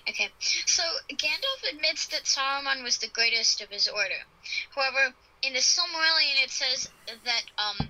Okay, 0.10 0.30
so 0.40 0.84
Gandalf 1.10 1.74
admits 1.74 2.08
that 2.08 2.24
Saruman 2.24 2.84
was 2.84 2.98
the 2.98 3.08
greatest 3.08 3.62
of 3.62 3.70
his 3.70 3.88
order. 3.88 4.22
However, 4.76 5.14
in 5.42 5.54
the 5.54 5.60
Silmarillion, 5.60 6.44
it 6.44 6.52
says 6.52 6.90
that 7.08 7.44
um, 7.58 7.88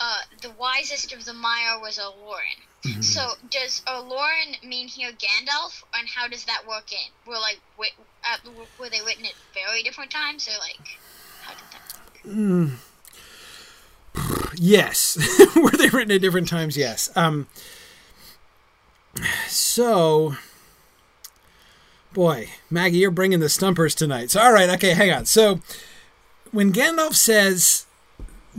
uh, 0.00 0.22
the 0.40 0.50
wisest 0.50 1.12
of 1.12 1.24
the 1.24 1.32
Maiar 1.32 1.80
was 1.80 1.98
Olorin. 1.98 2.60
Mm-hmm. 2.84 3.02
So 3.02 3.32
does 3.50 3.82
Olorin 3.86 4.62
mean 4.64 4.88
here 4.88 5.12
Gandalf, 5.12 5.84
and 5.94 6.08
how 6.08 6.28
does 6.28 6.44
that 6.46 6.64
work 6.66 6.92
in? 6.92 7.12
Were 7.26 7.38
like 7.38 7.60
wait, 7.78 7.92
uh, 8.24 8.50
were 8.78 8.88
they 8.88 9.00
written 9.02 9.24
at 9.24 9.34
very 9.54 9.82
different 9.82 10.10
times, 10.10 10.48
or 10.48 10.58
like 10.58 10.98
how 11.42 11.54
did 11.54 11.64
that? 11.72 11.92
Mm. 12.26 12.72
Yes, 14.56 15.16
were 15.56 15.70
they 15.70 15.88
written 15.88 16.12
at 16.12 16.20
different 16.20 16.48
times? 16.48 16.76
Yes. 16.76 17.10
Um, 17.16 17.46
so 19.46 20.36
Boy, 22.12 22.50
Maggie, 22.70 22.98
you're 22.98 23.10
bringing 23.10 23.40
the 23.40 23.48
stumpers 23.48 23.94
tonight. 23.94 24.30
So, 24.30 24.40
all 24.40 24.52
right, 24.52 24.68
okay, 24.70 24.94
hang 24.94 25.10
on. 25.10 25.24
So, 25.26 25.60
when 26.50 26.72
Gandalf 26.72 27.14
says 27.14 27.86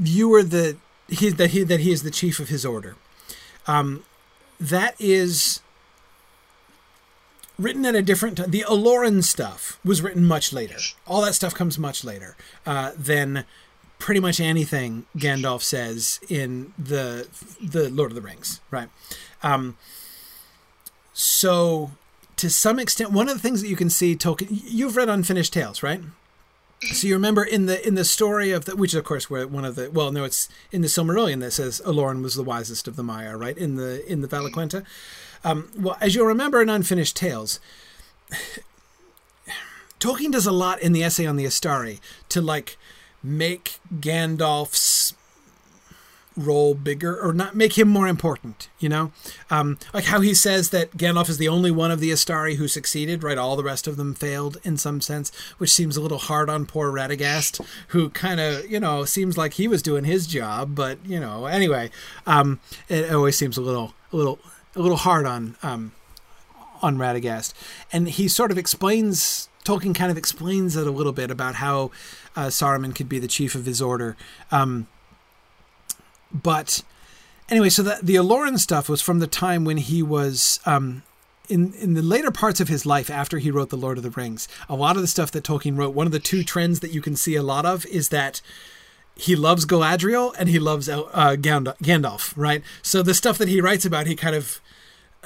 you 0.01 0.33
are 0.33 0.43
the 0.43 0.77
he 1.07 1.29
that 1.29 1.51
he 1.51 1.63
that 1.63 1.81
he 1.81 1.91
is 1.91 2.03
the 2.03 2.11
chief 2.11 2.39
of 2.39 2.49
his 2.49 2.65
order, 2.65 2.95
um, 3.67 4.03
that 4.59 4.95
is 4.99 5.61
written 7.59 7.85
at 7.85 7.95
a 7.95 8.01
different 8.01 8.37
time. 8.37 8.51
The 8.51 8.65
Olorin 8.67 9.23
stuff 9.23 9.79
was 9.85 10.01
written 10.01 10.25
much 10.25 10.51
later. 10.51 10.77
All 11.05 11.21
that 11.21 11.35
stuff 11.35 11.53
comes 11.53 11.77
much 11.77 12.03
later 12.03 12.35
uh, 12.65 12.91
than 12.97 13.45
pretty 13.99 14.19
much 14.19 14.39
anything 14.39 15.05
Gandalf 15.15 15.61
says 15.61 16.19
in 16.29 16.73
the 16.77 17.27
the 17.61 17.89
Lord 17.89 18.11
of 18.11 18.15
the 18.15 18.21
Rings, 18.21 18.59
right? 18.71 18.89
Um, 19.43 19.77
so 21.13 21.91
to 22.43 22.49
some 22.49 22.77
extent, 22.77 23.11
one 23.11 23.29
of 23.29 23.35
the 23.35 23.39
things 23.39 23.61
that 23.61 23.69
you 23.69 23.77
can 23.77 23.89
see 23.89 24.17
Tolkien, 24.17 24.61
you've 24.65 24.97
read 24.97 25.07
Unfinished 25.07 25.53
Tales, 25.53 25.81
right? 25.81 26.01
So 26.91 27.07
you 27.07 27.13
remember 27.13 27.41
in 27.41 27.67
the 27.67 27.87
in 27.87 27.95
the 27.95 28.03
story 28.03 28.51
of 28.51 28.65
the, 28.65 28.75
which 28.75 28.93
of 28.93 29.05
course 29.05 29.29
were 29.29 29.47
one 29.47 29.63
of 29.63 29.75
the 29.75 29.89
well 29.89 30.11
no 30.11 30.25
it's 30.25 30.49
in 30.69 30.81
the 30.81 30.89
Silmarillion 30.89 31.39
that 31.39 31.51
says 31.51 31.81
Olorin 31.85 32.21
was 32.21 32.35
the 32.35 32.43
wisest 32.43 32.89
of 32.89 32.97
the 32.97 33.03
Maiar 33.03 33.39
right 33.39 33.57
in 33.57 33.77
the 33.77 34.05
in 34.11 34.19
the 34.19 34.27
Valaquenta. 34.27 34.83
Um, 35.45 35.71
well, 35.77 35.95
as 36.01 36.15
you'll 36.15 36.25
remember 36.25 36.61
in 36.61 36.67
Unfinished 36.67 37.15
Tales, 37.15 37.61
Tolkien 40.01 40.33
does 40.33 40.45
a 40.45 40.51
lot 40.51 40.81
in 40.81 40.91
the 40.91 41.01
essay 41.01 41.25
on 41.25 41.37
the 41.37 41.45
Istari 41.45 42.01
to 42.27 42.41
like 42.41 42.77
make 43.23 43.79
Gandalf's 44.01 45.13
role 46.35 46.73
bigger 46.73 47.19
or 47.19 47.33
not 47.33 47.55
make 47.55 47.77
him 47.77 47.87
more 47.87 48.07
important 48.07 48.69
you 48.79 48.89
know? 48.89 49.11
Um, 49.49 49.77
like 49.93 50.05
how 50.05 50.21
he 50.21 50.33
says 50.33 50.69
that 50.71 50.97
gandalf 50.97 51.29
is 51.29 51.37
the 51.37 51.47
only 51.47 51.71
one 51.71 51.91
of 51.91 51.99
the 51.99 52.11
istari 52.11 52.55
who 52.55 52.67
succeeded 52.67 53.23
right? 53.23 53.37
All 53.37 53.55
the 53.55 53.63
rest 53.63 53.87
of 53.87 53.97
them 53.97 54.13
failed 54.13 54.57
in 54.63 54.77
some 54.77 55.01
sense 55.01 55.31
which 55.57 55.71
seems 55.71 55.97
a 55.97 56.01
little 56.01 56.17
hard 56.17 56.49
on 56.49 56.65
poor 56.65 56.91
radagast 56.91 57.65
who 57.89 58.09
kind 58.09 58.39
of 58.39 58.69
you 58.69 58.79
know 58.79 59.05
seems 59.05 59.37
like 59.37 59.53
he 59.53 59.67
was 59.67 59.81
doing 59.81 60.03
his 60.03 60.27
job 60.27 60.75
but 60.75 60.97
you 61.05 61.19
know 61.19 61.45
anyway 61.45 61.89
um, 62.25 62.59
it 62.89 63.13
always 63.13 63.37
seems 63.37 63.57
a 63.57 63.61
little 63.61 63.93
a 64.11 64.15
little 64.15 64.39
a 64.75 64.81
little 64.81 64.97
hard 64.97 65.25
on 65.25 65.55
um, 65.63 65.91
on 66.81 66.97
radagast. 66.97 67.53
And 67.91 68.09
he 68.09 68.27
sort 68.27 68.51
of 68.51 68.57
explains 68.57 69.49
tolkien 69.63 69.95
kind 69.95 70.11
of 70.11 70.17
explains 70.17 70.75
it 70.75 70.85
a 70.85 70.91
little 70.91 71.13
bit 71.13 71.31
about 71.31 71.55
how 71.55 71.89
uh, 72.35 72.47
saruman 72.47 72.93
could 72.93 73.07
be 73.07 73.17
the 73.17 73.29
chief 73.29 73.55
of 73.55 73.65
his 73.65 73.81
order. 73.81 74.17
Um, 74.51 74.87
but 76.33 76.83
anyway, 77.49 77.69
so 77.69 77.83
the 77.83 77.99
the 78.01 78.15
Olorin 78.15 78.57
stuff 78.59 78.89
was 78.89 79.01
from 79.01 79.19
the 79.19 79.27
time 79.27 79.65
when 79.65 79.77
he 79.77 80.01
was 80.01 80.59
um, 80.65 81.03
in 81.49 81.73
in 81.73 81.93
the 81.93 82.01
later 82.01 82.31
parts 82.31 82.59
of 82.59 82.67
his 82.67 82.85
life 82.85 83.09
after 83.09 83.37
he 83.39 83.51
wrote 83.51 83.69
the 83.69 83.77
Lord 83.77 83.97
of 83.97 84.03
the 84.03 84.09
Rings. 84.09 84.47
A 84.67 84.75
lot 84.75 84.95
of 84.95 85.01
the 85.01 85.07
stuff 85.07 85.31
that 85.31 85.43
Tolkien 85.43 85.77
wrote, 85.77 85.93
one 85.93 86.07
of 86.07 86.13
the 86.13 86.19
two 86.19 86.43
trends 86.43 86.79
that 86.79 86.91
you 86.91 87.01
can 87.01 87.15
see 87.15 87.35
a 87.35 87.43
lot 87.43 87.65
of 87.65 87.85
is 87.85 88.09
that 88.09 88.41
he 89.15 89.35
loves 89.35 89.65
Galadriel 89.65 90.33
and 90.39 90.49
he 90.49 90.57
loves 90.57 90.89
uh, 90.89 91.03
Gandalf, 91.35 92.33
right? 92.35 92.63
So 92.81 93.03
the 93.03 93.13
stuff 93.13 93.37
that 93.37 93.47
he 93.47 93.61
writes 93.61 93.85
about, 93.85 94.07
he 94.07 94.15
kind 94.15 94.35
of 94.35 94.59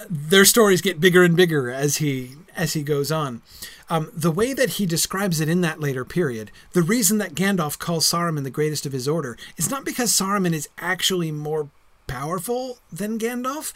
their 0.09 0.45
stories 0.45 0.81
get 0.81 0.99
bigger 0.99 1.23
and 1.23 1.35
bigger 1.35 1.71
as 1.71 1.97
he 1.97 2.31
as 2.55 2.73
he 2.73 2.83
goes 2.83 3.11
on. 3.11 3.41
Um, 3.89 4.11
the 4.13 4.31
way 4.31 4.53
that 4.53 4.71
he 4.71 4.85
describes 4.85 5.39
it 5.39 5.47
in 5.47 5.61
that 5.61 5.79
later 5.79 6.03
period, 6.03 6.51
the 6.73 6.81
reason 6.81 7.19
that 7.19 7.35
Gandalf 7.35 7.79
calls 7.79 8.09
Saruman 8.09 8.43
the 8.43 8.49
greatest 8.49 8.85
of 8.85 8.91
his 8.91 9.07
order 9.07 9.37
is 9.55 9.69
not 9.69 9.85
because 9.85 10.11
Saruman 10.11 10.53
is 10.53 10.67
actually 10.77 11.31
more 11.31 11.69
powerful 12.07 12.79
than 12.91 13.19
Gandalf, 13.19 13.73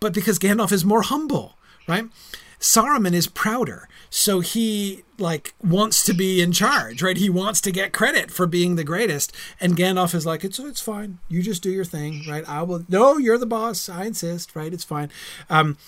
but 0.00 0.14
because 0.14 0.38
Gandalf 0.38 0.72
is 0.72 0.84
more 0.84 1.02
humble, 1.02 1.56
right? 1.86 2.06
Saruman 2.58 3.12
is 3.12 3.26
prouder. 3.26 3.88
So 4.10 4.40
he 4.40 5.04
like 5.22 5.54
wants 5.62 6.04
to 6.04 6.12
be 6.12 6.42
in 6.42 6.52
charge, 6.52 7.02
right? 7.02 7.16
He 7.16 7.30
wants 7.30 7.60
to 7.62 7.72
get 7.72 7.92
credit 7.92 8.30
for 8.30 8.46
being 8.46 8.76
the 8.76 8.84
greatest. 8.84 9.32
And 9.60 9.76
Gandalf 9.76 10.14
is 10.14 10.26
like, 10.26 10.44
it's 10.44 10.58
it's 10.58 10.80
fine. 10.80 11.18
You 11.28 11.42
just 11.42 11.62
do 11.62 11.70
your 11.70 11.84
thing, 11.84 12.24
right? 12.28 12.46
I 12.46 12.62
will 12.62 12.84
No, 12.88 13.16
you're 13.16 13.38
the 13.38 13.46
boss. 13.46 13.88
I 13.88 14.04
insist, 14.04 14.54
right? 14.54 14.72
It's 14.74 14.84
fine. 14.84 15.10
Um 15.48 15.78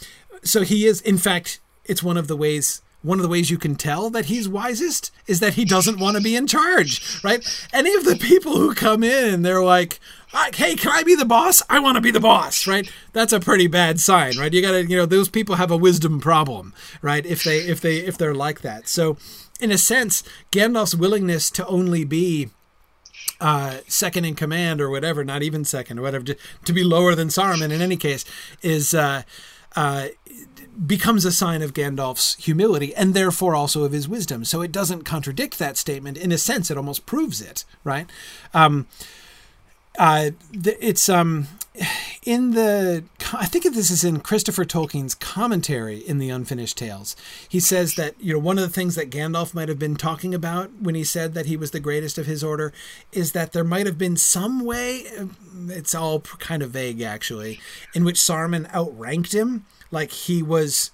so 0.42 0.62
he 0.62 0.87
is 0.87 1.01
in 1.03 1.18
fact 1.18 1.61
it's 1.85 2.03
one 2.03 2.16
of 2.16 2.29
the 2.29 2.37
ways 2.37 2.81
one 3.05 3.19
of 3.19 3.23
the 3.23 3.29
ways 3.29 3.51
you 3.51 3.59
can 3.59 3.77
tell 3.77 4.09
that 4.11 4.25
he's 4.27 4.49
wisest 4.49 5.11
is 5.27 5.38
that 5.40 5.55
he 5.55 5.64
doesn't 5.64 6.01
want 6.01 6.17
to 6.17 6.23
be 6.23 6.35
in 6.35 6.47
charge, 6.47 7.23
right? 7.23 7.69
Any 7.73 7.95
of 7.95 8.07
the 8.07 8.17
people 8.17 8.57
who 8.57 8.75
come 8.75 9.05
in, 9.05 9.43
they're 9.43 9.62
like, 9.62 10.01
hey, 10.55 10.75
can 10.75 10.90
I 10.90 11.03
be 11.03 11.14
the 11.14 11.27
boss? 11.27 11.62
I 11.69 11.81
want 11.81 11.97
to 11.97 12.01
be 12.01 12.11
the 12.11 12.19
boss, 12.19 12.67
right? 12.67 12.90
That's 13.12 13.33
a 13.33 13.40
pretty 13.40 13.67
bad 13.67 14.01
sign, 14.01 14.38
right? 14.38 14.53
You 14.53 14.62
got 14.62 14.73
to, 14.73 14.87
you 14.87 14.97
know, 14.97 15.07
those 15.07 15.29
people 15.29 15.57
have 15.57 15.71
a 15.71 15.77
wisdom 15.77 16.19
problem, 16.19 16.73
right? 17.03 17.25
If 17.25 17.45
they, 17.45 17.59
if 17.59 17.81
they, 17.81 17.99
if 17.99 18.17
they're 18.17 18.35
like 18.35 18.62
that. 18.62 18.88
So, 18.88 19.19
in 19.61 19.71
a 19.71 19.79
sense, 19.79 20.25
Gandalf's 20.51 20.95
willingness 20.95 21.51
to 21.53 21.67
only 21.67 22.05
be 22.05 22.49
uh, 23.40 23.79
second 23.87 24.25
in 24.25 24.35
command 24.35 24.81
or 24.81 24.88
whatever, 24.88 25.25
not 25.25 25.43
even 25.43 25.64
second 25.64 25.99
or 25.99 26.03
whatever, 26.03 26.25
to, 26.25 26.37
to 26.64 26.73
be 26.73 26.83
lower 26.83 27.14
than 27.14 27.29
Saruman 27.29 27.71
in 27.71 27.83
any 27.83 27.97
case, 27.97 28.25
is 28.62 28.95
uh, 28.95 29.23
uh, 29.77 30.09
becomes 30.87 31.25
a 31.25 31.33
sign 31.33 31.63
of 31.63 31.75
Gandalf's 31.75 32.35
humility 32.37 32.95
and 32.95 33.15
therefore 33.15 33.55
also 33.55 33.85
of 33.85 33.93
his 33.93 34.09
wisdom. 34.09 34.45
So 34.45 34.61
it 34.63 34.73
doesn't 34.73 35.05
contradict 35.05 35.59
that 35.59 35.77
statement. 35.77 36.19
In 36.19 36.33
a 36.33 36.39
sense, 36.39 36.71
it 36.71 36.77
almost 36.77 37.07
proves 37.07 37.41
it, 37.41 37.65
right? 37.85 38.09
Um, 38.53 38.87
uh, 39.99 40.31
it's 40.53 41.09
um, 41.09 41.47
in 42.25 42.53
the 42.53 43.05
I 43.33 43.47
think 43.47 43.65
this 43.65 43.91
is 43.91 44.05
in 44.05 44.21
Christopher 44.21 44.65
Tolkien's 44.65 45.15
commentary 45.15 45.99
in 45.99 46.19
the 46.19 46.31
Unfinished 46.31 46.79
Tales. 46.79 47.17
He 47.49 47.61
says 47.61 47.95
that 47.95 48.15
you 48.21 48.33
know 48.33 48.39
one 48.39 48.59
of 48.59 48.65
the 48.65 48.71
things 48.71 48.95
that 48.95 49.11
Gandalf 49.11 49.55
might 49.55 49.69
have 49.69 49.79
been 49.79 49.97
talking 49.97 50.35
about 50.35 50.71
when 50.81 50.95
he 50.95 51.05
said 51.05 51.35
that 51.35 51.47
he 51.47 51.57
was 51.57 51.73
the 51.73 51.81
greatest 51.81 52.17
of 52.19 52.27
his 52.27 52.45
order 52.45 52.73
is 53.13 53.33
that 53.33 53.53
there 53.53 53.65
might 53.65 53.87
have 53.87 53.99
been 53.99 54.17
some 54.17 54.65
way 54.65 55.05
it's 55.69 55.95
all 55.95 56.21
kind 56.21 56.63
of 56.63 56.71
vague 56.71 57.01
actually 57.01 57.61
in 57.95 58.05
which 58.05 58.17
Saruman 58.17 58.73
outranked 58.73 59.33
him 59.33 59.65
like 59.95 60.11
he 60.11 60.43
was 60.43 60.91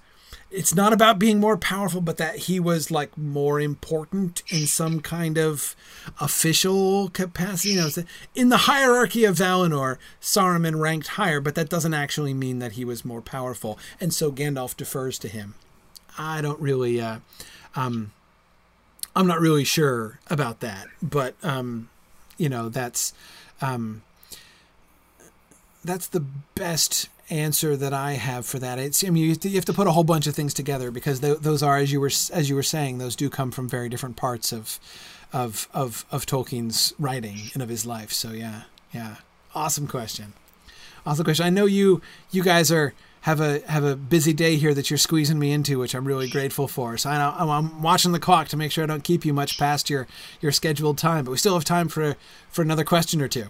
it's 0.51 0.75
not 0.75 0.91
about 0.91 1.17
being 1.17 1.39
more 1.39 1.57
powerful, 1.57 2.01
but 2.01 2.17
that 2.17 2.35
he 2.35 2.59
was 2.59 2.91
like 2.91 3.17
more 3.17 3.59
important 3.59 4.43
in 4.49 4.67
some 4.67 4.99
kind 4.99 5.37
of 5.37 5.75
official 6.19 7.09
capacity. 7.09 7.69
You 7.69 7.81
know, 7.81 7.89
in 8.35 8.49
the 8.49 8.57
hierarchy 8.57 9.23
of 9.23 9.37
Valinor, 9.37 9.97
Saruman 10.21 10.77
ranked 10.79 11.07
higher, 11.07 11.39
but 11.39 11.55
that 11.55 11.69
doesn't 11.69 11.93
actually 11.93 12.33
mean 12.33 12.59
that 12.59 12.73
he 12.73 12.83
was 12.83 13.05
more 13.05 13.21
powerful, 13.21 13.79
and 13.99 14.13
so 14.13 14.31
Gandalf 14.31 14.75
defers 14.75 15.17
to 15.19 15.29
him. 15.29 15.55
I 16.17 16.41
don't 16.41 16.59
really, 16.59 16.99
uh, 16.99 17.19
um, 17.75 18.11
I'm 19.15 19.27
not 19.27 19.39
really 19.39 19.63
sure 19.63 20.19
about 20.29 20.59
that, 20.59 20.87
but 21.01 21.35
um, 21.43 21.89
you 22.37 22.49
know, 22.49 22.67
that's 22.67 23.13
um, 23.61 24.01
that's 25.83 26.07
the 26.07 26.25
best 26.55 27.07
answer 27.31 27.77
that 27.77 27.93
I 27.93 28.13
have 28.13 28.45
for 28.45 28.59
that. 28.59 28.77
It's 28.77 29.03
I 29.03 29.09
mean 29.09 29.35
you 29.41 29.55
have 29.55 29.65
to 29.65 29.73
put 29.73 29.87
a 29.87 29.91
whole 29.91 30.03
bunch 30.03 30.27
of 30.27 30.35
things 30.35 30.53
together 30.53 30.91
because 30.91 31.21
those 31.21 31.63
are 31.63 31.77
as 31.77 31.91
you 31.91 31.99
were 31.99 32.11
as 32.31 32.49
you 32.49 32.55
were 32.55 32.63
saying 32.63 32.97
those 32.97 33.15
do 33.15 33.29
come 33.29 33.51
from 33.51 33.69
very 33.69 33.89
different 33.89 34.17
parts 34.17 34.51
of 34.51 34.79
of 35.33 35.67
of 35.73 36.05
of 36.11 36.25
Tolkien's 36.25 36.93
writing 36.99 37.49
and 37.53 37.63
of 37.63 37.69
his 37.69 37.85
life. 37.85 38.11
So 38.11 38.31
yeah, 38.31 38.63
yeah, 38.93 39.15
awesome 39.55 39.87
question, 39.87 40.33
awesome 41.05 41.23
question. 41.23 41.45
I 41.45 41.49
know 41.49 41.65
you 41.65 42.01
you 42.31 42.43
guys 42.43 42.71
are 42.71 42.93
have 43.21 43.39
a 43.39 43.59
have 43.67 43.83
a 43.83 43.95
busy 43.95 44.33
day 44.33 44.57
here 44.57 44.73
that 44.73 44.89
you're 44.89 44.97
squeezing 44.97 45.39
me 45.39 45.51
into, 45.51 45.79
which 45.79 45.93
I'm 45.93 46.05
really 46.05 46.27
grateful 46.27 46.67
for. 46.67 46.97
So 46.97 47.09
I 47.09 47.17
know, 47.17 47.51
I'm 47.51 47.81
watching 47.81 48.11
the 48.11 48.19
clock 48.19 48.47
to 48.49 48.57
make 48.57 48.71
sure 48.71 48.83
I 48.83 48.87
don't 48.87 49.03
keep 49.03 49.25
you 49.25 49.33
much 49.33 49.57
past 49.57 49.89
your 49.89 50.07
your 50.41 50.51
scheduled 50.51 50.97
time, 50.97 51.25
but 51.25 51.31
we 51.31 51.37
still 51.37 51.53
have 51.53 51.63
time 51.65 51.87
for 51.87 52.15
for 52.49 52.61
another 52.61 52.83
question 52.83 53.21
or 53.21 53.27
two. 53.27 53.45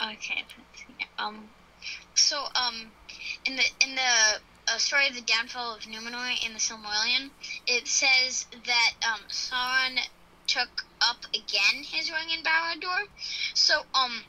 Okay. 0.00 0.44
So 2.18 2.44
um, 2.54 2.90
in 3.44 3.56
the 3.56 3.64
in 3.80 3.94
the 3.94 4.40
uh, 4.68 4.78
story 4.78 5.08
of 5.08 5.14
the 5.14 5.22
downfall 5.22 5.76
of 5.76 5.82
Numenor 5.82 6.44
in 6.44 6.52
the 6.52 6.58
Silmarillion, 6.58 7.30
it 7.66 7.86
says 7.86 8.46
that 8.66 8.92
um, 9.06 9.20
Sauron 9.28 9.98
took 10.46 10.84
up 11.00 11.24
again 11.30 11.84
his 11.84 12.10
ring 12.10 12.30
in 12.36 12.42
Barad-dûr. 12.42 13.06
So 13.54 13.80
um, 13.94 14.24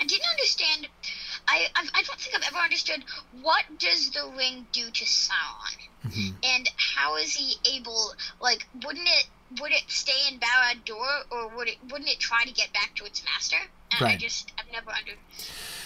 I 0.00 0.04
didn't 0.04 0.28
understand. 0.28 0.88
I, 1.48 1.66
I 1.74 1.88
I 1.94 2.02
don't 2.02 2.20
think 2.20 2.36
I've 2.36 2.46
ever 2.46 2.62
understood 2.62 3.02
what 3.40 3.64
does 3.78 4.10
the 4.10 4.30
ring 4.36 4.66
do 4.70 4.90
to 4.90 5.04
Sauron, 5.04 5.78
mm-hmm. 6.06 6.36
and 6.44 6.68
how 6.76 7.16
is 7.16 7.34
he 7.34 7.56
able? 7.76 8.12
Like, 8.40 8.66
wouldn't 8.84 9.08
it 9.08 9.26
would 9.60 9.72
it 9.72 9.84
stay 9.88 10.28
in 10.30 10.38
Barad-dûr, 10.38 11.24
or 11.30 11.56
would 11.56 11.68
it 11.68 11.78
wouldn't 11.90 12.10
it 12.10 12.20
try 12.20 12.44
to 12.44 12.52
get 12.52 12.72
back 12.72 12.94
to 12.96 13.04
its 13.04 13.24
master? 13.24 13.56
And 13.92 14.02
right. 14.02 14.14
I 14.14 14.16
just 14.18 14.52
I've 14.58 14.70
never 14.70 14.90
understood. 14.90 15.18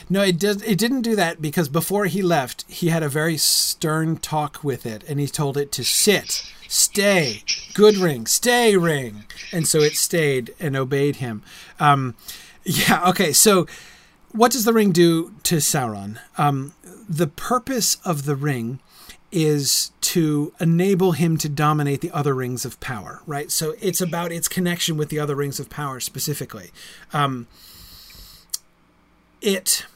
No, 0.08 0.22
it 0.22 0.38
did. 0.38 0.62
It 0.62 0.78
didn't 0.78 1.02
do 1.02 1.16
that 1.16 1.40
because 1.40 1.68
before 1.68 2.06
he 2.06 2.22
left, 2.22 2.64
he 2.68 2.88
had 2.88 3.02
a 3.02 3.08
very 3.08 3.36
stern 3.36 4.16
talk 4.18 4.62
with 4.62 4.86
it, 4.86 5.02
and 5.08 5.18
he 5.18 5.26
told 5.26 5.56
it 5.56 5.72
to 5.72 5.84
sit, 5.84 6.50
stay, 6.68 7.42
good 7.72 7.96
ring, 7.96 8.26
stay, 8.26 8.76
ring, 8.76 9.24
and 9.52 9.66
so 9.66 9.80
it 9.80 9.96
stayed 9.96 10.54
and 10.60 10.76
obeyed 10.76 11.16
him. 11.16 11.42
Um, 11.80 12.14
yeah. 12.64 13.08
Okay. 13.08 13.32
So, 13.32 13.66
what 14.32 14.52
does 14.52 14.64
the 14.64 14.72
ring 14.72 14.92
do 14.92 15.34
to 15.44 15.56
Sauron? 15.56 16.18
Um, 16.36 16.74
the 17.08 17.26
purpose 17.26 17.96
of 18.04 18.24
the 18.24 18.36
ring 18.36 18.80
is 19.30 19.90
to 20.00 20.52
enable 20.60 21.12
him 21.12 21.36
to 21.36 21.48
dominate 21.48 22.00
the 22.00 22.10
other 22.12 22.34
rings 22.34 22.64
of 22.64 22.78
power, 22.78 23.20
right? 23.26 23.50
So 23.50 23.74
it's 23.80 24.00
about 24.00 24.30
its 24.30 24.46
connection 24.46 24.96
with 24.96 25.08
the 25.08 25.18
other 25.18 25.34
rings 25.34 25.58
of 25.58 25.68
power 25.68 25.98
specifically. 25.98 26.70
Um, 27.12 27.48
it 29.42 29.86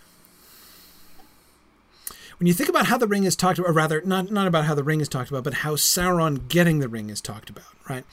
when 2.38 2.46
you 2.46 2.54
think 2.54 2.68
about 2.68 2.86
how 2.86 2.96
the 2.96 3.06
ring 3.06 3.24
is 3.24 3.34
talked 3.34 3.58
about, 3.58 3.70
or 3.70 3.72
rather, 3.72 4.00
not 4.04 4.30
not 4.30 4.46
about 4.46 4.64
how 4.64 4.74
the 4.74 4.84
ring 4.84 5.00
is 5.00 5.08
talked 5.08 5.30
about, 5.30 5.44
but 5.44 5.54
how 5.54 5.74
Sauron 5.74 6.48
getting 6.48 6.78
the 6.78 6.88
ring 6.88 7.10
is 7.10 7.20
talked 7.20 7.50
about, 7.50 7.66
right? 7.88 8.04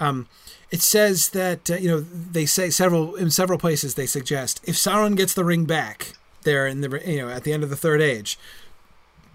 Um, 0.00 0.26
it 0.70 0.82
says 0.82 1.30
that 1.30 1.70
uh, 1.70 1.76
you 1.76 1.88
know 1.88 2.00
they 2.00 2.44
say 2.44 2.70
several 2.70 3.14
in 3.14 3.30
several 3.30 3.58
places 3.58 3.94
they 3.94 4.06
suggest 4.06 4.60
if 4.64 4.74
Sauron 4.74 5.16
gets 5.16 5.32
the 5.32 5.44
ring 5.44 5.64
back 5.64 6.14
there 6.42 6.66
in 6.66 6.80
the 6.80 7.02
you 7.06 7.18
know 7.18 7.28
at 7.28 7.44
the 7.44 7.52
end 7.52 7.62
of 7.62 7.70
the 7.70 7.76
third 7.76 8.02
age, 8.02 8.38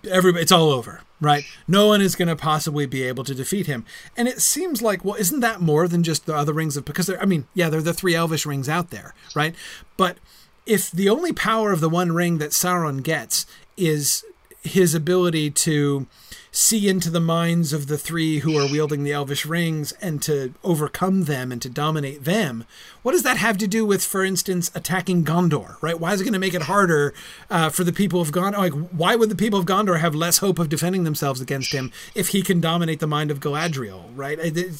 everybody 0.10 0.43
it's 0.43 0.51
all 0.51 0.69
over, 0.71 1.01
right? 1.21 1.45
No 1.67 1.88
one 1.88 2.01
is 2.01 2.15
going 2.15 2.27
to 2.27 2.36
possibly 2.36 2.86
be 2.86 3.03
able 3.03 3.23
to 3.23 3.34
defeat 3.34 3.67
him. 3.67 3.86
And 4.17 4.27
it 4.27 4.41
seems 4.41 4.82
like 4.82 5.06
well, 5.06 5.15
isn't 5.15 5.39
that 5.39 5.62
more 5.62 5.88
than 5.88 6.03
just 6.03 6.25
the 6.25 6.36
other 6.36 6.53
rings 6.53 6.75
of 6.75 6.84
because 6.84 7.10
I 7.10 7.25
mean, 7.25 7.47
yeah, 7.53 7.69
they're 7.69 7.82
the 7.82 7.93
three 7.93 8.15
elvish 8.15 8.45
rings 8.45 8.67
out 8.67 8.89
there, 8.89 9.13
right? 9.36 9.56
But 9.95 10.17
if 10.65 10.91
the 10.91 11.10
only 11.10 11.32
power 11.32 11.71
of 11.71 11.79
the 11.79 11.89
one 11.89 12.12
ring 12.12 12.38
that 12.39 12.51
Sauron 12.51 13.03
gets 13.03 13.45
is 13.75 14.23
his 14.63 14.95
ability 14.95 15.52
to 15.52 16.08
see 16.52 16.88
into 16.88 17.10
the 17.10 17.19
minds 17.19 17.73
of 17.73 17.88
the 17.88 17.97
three 17.97 18.39
who 18.39 18.56
are 18.58 18.71
wielding 18.71 19.04
the 19.04 19.12
elvish 19.12 19.43
rings 19.43 19.91
and 19.93 20.21
to 20.21 20.54
overcome 20.63 21.23
them 21.23 21.52
and 21.52 21.60
to 21.63 21.69
dominate 21.69 22.23
them. 22.26 22.63
What 23.02 23.13
does 23.13 23.23
that 23.23 23.38
have 23.38 23.58
to 23.58 23.67
do 23.67 23.84
with, 23.86 24.04
for 24.04 24.23
instance, 24.23 24.69
attacking 24.76 25.26
Gondor? 25.26 25.78
Right? 25.82 25.99
Why 25.99 26.13
is 26.13 26.21
it 26.21 26.26
going 26.26 26.34
to 26.34 26.39
make 26.39 26.54
it 26.54 26.63
harder 26.63 27.12
uh, 27.49 27.69
for 27.69 27.84
the 27.84 27.91
people 27.91 28.21
of 28.21 28.32
Gondor? 28.32 28.58
Like, 28.58 28.73
why 28.91 29.15
would 29.15 29.30
the 29.30 29.36
people 29.36 29.60
of 29.60 29.65
Gondor 29.65 29.99
have 29.99 30.13
less 30.13 30.38
hope 30.38 30.60
of 30.60 30.69
defending 30.69 31.06
themselves 31.06 31.41
against 31.41 31.71
him 31.71 31.91
if 32.13 32.30
he 32.30 32.43
can 32.43 32.62
dominate 32.62 32.99
the 32.99 33.08
mind 33.08 33.32
of 33.32 33.39
Galadriel? 33.39 34.04
Right? 34.15 34.39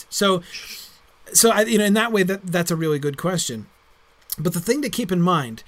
So, 0.10 0.44
so 1.34 1.50
I, 1.50 1.62
you 1.64 1.80
know, 1.80 1.86
in 1.86 1.96
that 1.96 2.12
way, 2.12 2.22
that 2.22 2.46
that's 2.46 2.70
a 2.70 2.76
really 2.76 3.00
good 3.00 3.18
question. 3.18 3.66
But 4.38 4.54
the 4.54 4.62
thing 4.62 4.84
to 4.84 4.90
keep 4.90 5.12
in 5.12 5.22
mind 5.22 5.64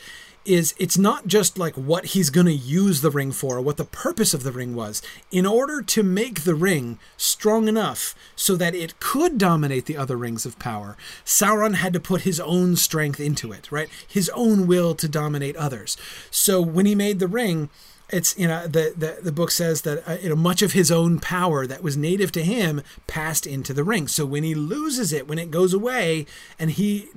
is 0.45 0.75
it's 0.77 0.97
not 0.97 1.27
just 1.27 1.58
like 1.58 1.75
what 1.75 2.08
he's 2.08 2.29
going 2.29 2.45
to 2.45 2.53
use 2.53 3.01
the 3.01 3.10
ring 3.10 3.31
for, 3.31 3.60
what 3.60 3.77
the 3.77 3.86
purpose 3.86 4.34
of 4.34 4.43
the 4.43 4.51
ring 4.51 4.75
was. 4.75 5.01
In 5.31 5.45
order 5.45 5.81
to 5.81 6.03
make 6.03 6.41
the 6.41 6.55
ring 6.55 6.99
strong 7.17 7.67
enough 7.67 8.15
so 8.36 8.55
that 8.55 8.75
it 8.75 8.99
could 8.99 9.38
dominate 9.38 9.86
the 9.86 9.97
other 9.97 10.15
rings 10.15 10.45
of 10.45 10.60
power, 10.60 10.95
Sauron 11.25 11.75
had 11.75 11.93
to 11.93 11.99
put 11.99 12.21
his 12.21 12.39
own 12.39 12.75
strength 12.75 13.19
into 13.19 13.51
it, 13.51 13.71
right? 13.71 13.89
His 14.08 14.29
own 14.29 14.67
will 14.67 14.95
to 14.95 15.10
dominate 15.10 15.55
others. 15.55 15.97
So 16.29 16.62
when 16.62 16.86
he 16.86 16.95
made 16.95 17.19
the 17.19 17.27
ring, 17.27 17.69
it's 18.10 18.38
you 18.38 18.47
know 18.47 18.67
the 18.67 18.93
the, 18.95 19.17
the 19.23 19.31
book 19.31 19.49
says 19.49 19.81
that 19.81 20.08
uh, 20.08 20.17
you 20.21 20.29
know 20.29 20.36
much 20.36 20.62
of 20.62 20.73
his 20.73 20.91
own 20.91 21.19
power 21.19 21.65
that 21.65 21.81
was 21.81 21.97
native 21.97 22.31
to 22.34 22.43
him 22.43 22.84
passed 23.08 23.47
into 23.47 23.73
the 23.73 23.84
ring. 23.84 24.08
So 24.08 24.25
when 24.25 24.43
he 24.43 24.53
loses 24.53 25.12
it, 25.12 25.27
when 25.27 25.39
it 25.39 25.49
goes 25.49 25.73
away, 25.73 26.27
and 26.60 26.71
he 26.71 27.10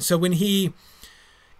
so 0.00 0.18
when 0.18 0.32
he 0.32 0.72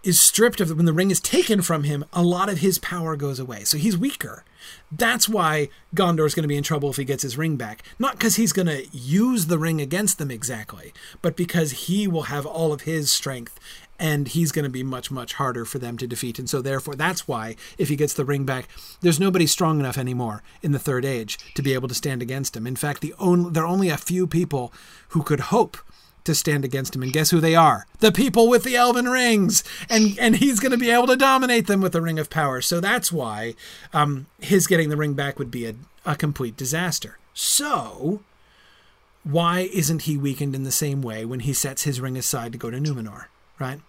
is 0.03 0.19
stripped 0.19 0.61
of 0.61 0.75
when 0.75 0.85
the 0.85 0.93
ring 0.93 1.11
is 1.11 1.19
taken 1.19 1.61
from 1.61 1.83
him, 1.83 2.05
a 2.13 2.23
lot 2.23 2.49
of 2.49 2.59
his 2.59 2.79
power 2.79 3.15
goes 3.15 3.39
away. 3.39 3.63
So 3.63 3.77
he's 3.77 3.97
weaker. 3.97 4.43
That's 4.91 5.27
why 5.27 5.69
Gondor 5.95 6.25
is 6.25 6.35
going 6.35 6.43
to 6.43 6.47
be 6.47 6.57
in 6.57 6.63
trouble 6.63 6.89
if 6.89 6.97
he 6.97 7.03
gets 7.03 7.23
his 7.23 7.37
ring 7.37 7.57
back. 7.57 7.83
Not 7.99 8.13
because 8.13 8.35
he's 8.35 8.53
going 8.53 8.67
to 8.67 8.87
use 8.91 9.47
the 9.47 9.57
ring 9.57 9.81
against 9.81 10.17
them 10.17 10.31
exactly, 10.31 10.93
but 11.21 11.35
because 11.35 11.71
he 11.71 12.07
will 12.07 12.23
have 12.23 12.45
all 12.45 12.71
of 12.71 12.81
his 12.81 13.11
strength 13.11 13.59
and 13.99 14.27
he's 14.29 14.51
going 14.51 14.63
to 14.63 14.69
be 14.69 14.83
much 14.83 15.09
much 15.09 15.33
harder 15.33 15.65
for 15.65 15.79
them 15.79 15.97
to 15.97 16.07
defeat 16.07 16.37
and 16.37 16.49
so 16.49 16.61
therefore 16.61 16.95
that's 16.95 17.27
why 17.27 17.55
if 17.77 17.89
he 17.89 17.95
gets 17.95 18.13
the 18.13 18.25
ring 18.25 18.45
back 18.45 18.67
there's 19.01 19.19
nobody 19.19 19.47
strong 19.47 19.79
enough 19.79 19.97
anymore 19.97 20.43
in 20.61 20.71
the 20.71 20.79
third 20.79 21.03
age 21.03 21.37
to 21.55 21.61
be 21.61 21.73
able 21.73 21.87
to 21.87 21.95
stand 21.95 22.21
against 22.21 22.55
him 22.55 22.67
in 22.67 22.75
fact 22.75 23.01
the 23.01 23.13
only 23.19 23.49
there 23.49 23.63
are 23.63 23.67
only 23.67 23.89
a 23.89 23.97
few 23.97 24.27
people 24.27 24.71
who 25.09 25.23
could 25.23 25.39
hope 25.39 25.77
to 26.27 26.35
stand 26.35 26.63
against 26.63 26.95
him. 26.95 27.03
And 27.03 27.11
guess 27.11 27.31
who 27.31 27.39
they 27.39 27.55
are? 27.55 27.87
The 27.99 28.11
people 28.11 28.47
with 28.47 28.63
the 28.63 28.75
elven 28.75 29.09
rings. 29.09 29.63
And 29.89 30.17
and 30.19 30.37
he's 30.37 30.59
going 30.59 30.71
to 30.71 30.77
be 30.77 30.91
able 30.91 31.07
to 31.07 31.15
dominate 31.15 31.67
them 31.67 31.81
with 31.81 31.93
the 31.93 32.01
ring 32.01 32.19
of 32.19 32.29
power. 32.29 32.61
So 32.61 32.79
that's 32.79 33.11
why 33.11 33.55
um, 33.93 34.27
his 34.39 34.67
getting 34.67 34.89
the 34.89 34.97
ring 34.97 35.13
back 35.13 35.39
would 35.39 35.51
be 35.51 35.65
a, 35.65 35.73
a 36.05 36.15
complete 36.15 36.55
disaster. 36.55 37.17
So 37.33 38.21
why 39.23 39.69
isn't 39.73 40.03
he 40.03 40.15
weakened 40.15 40.55
in 40.55 40.63
the 40.63 40.71
same 40.71 41.01
way 41.01 41.25
when 41.25 41.41
he 41.41 41.53
sets 41.53 41.83
his 41.83 41.99
ring 41.99 42.17
aside 42.17 42.51
to 42.53 42.57
go 42.57 42.71
to 42.71 42.77
Numenor, 42.77 43.25
right? 43.59 43.81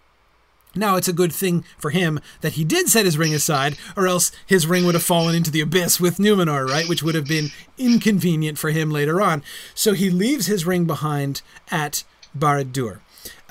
Now, 0.75 0.97
it's 0.97 1.07
a 1.07 1.13
good 1.13 1.33
thing 1.33 1.63
for 1.79 1.89
him 1.89 2.19
that 2.41 2.53
he 2.53 2.63
did 2.63 2.89
set 2.89 3.05
his 3.05 3.17
ring 3.17 3.33
aside, 3.33 3.75
or 3.97 4.05
else 4.05 4.31
his 4.45 4.67
ring 4.67 4.85
would 4.85 4.93
have 4.93 5.03
fallen 5.03 5.33
into 5.33 5.49
the 5.49 5.61
abyss 5.61 5.99
with 5.99 6.17
Numenor, 6.17 6.67
right? 6.67 6.87
Which 6.87 7.01
would 7.01 7.15
have 7.15 7.27
been 7.27 7.49
inconvenient 7.77 8.59
for 8.59 8.69
him 8.69 8.91
later 8.91 9.19
on. 9.19 9.41
So 9.73 9.93
he 9.93 10.11
leaves 10.11 10.45
his 10.45 10.67
ring 10.67 10.85
behind 10.85 11.41
at 11.71 12.03
Barad-dûr. 12.37 12.99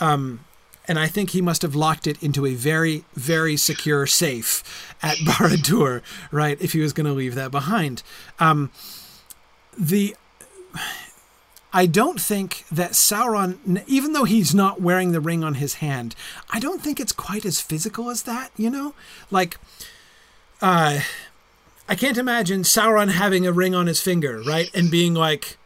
Um, 0.00 0.40
and 0.86 0.98
I 0.98 1.06
think 1.06 1.30
he 1.30 1.42
must 1.42 1.62
have 1.62 1.74
locked 1.74 2.06
it 2.06 2.22
into 2.22 2.46
a 2.46 2.54
very, 2.54 3.04
very 3.14 3.56
secure 3.56 4.06
safe 4.06 4.94
at 5.02 5.16
Barad-dûr, 5.18 6.02
right? 6.32 6.60
If 6.60 6.72
he 6.72 6.80
was 6.80 6.92
going 6.92 7.06
to 7.06 7.12
leave 7.12 7.34
that 7.34 7.50
behind. 7.50 8.02
Um, 8.38 8.70
the 9.76 10.16
I 11.72 11.84
don't 11.84 12.18
think 12.20 12.64
that 12.72 12.92
Sauron, 12.92 13.84
even 13.86 14.12
though 14.14 14.24
he's 14.24 14.54
not 14.54 14.80
wearing 14.80 15.12
the 15.12 15.20
ring 15.20 15.44
on 15.44 15.54
his 15.54 15.74
hand, 15.74 16.14
I 16.50 16.58
don't 16.60 16.80
think 16.80 16.98
it's 16.98 17.12
quite 17.12 17.44
as 17.44 17.60
physical 17.60 18.08
as 18.08 18.22
that. 18.22 18.50
You 18.56 18.70
know, 18.70 18.94
like, 19.30 19.58
uh, 20.62 21.00
I 21.88 21.94
can't 21.94 22.16
imagine 22.16 22.62
Sauron 22.62 23.10
having 23.10 23.46
a 23.46 23.52
ring 23.52 23.74
on 23.74 23.86
his 23.86 24.00
finger, 24.00 24.42
right, 24.46 24.70
and 24.74 24.90
being 24.90 25.12
like, 25.12 25.57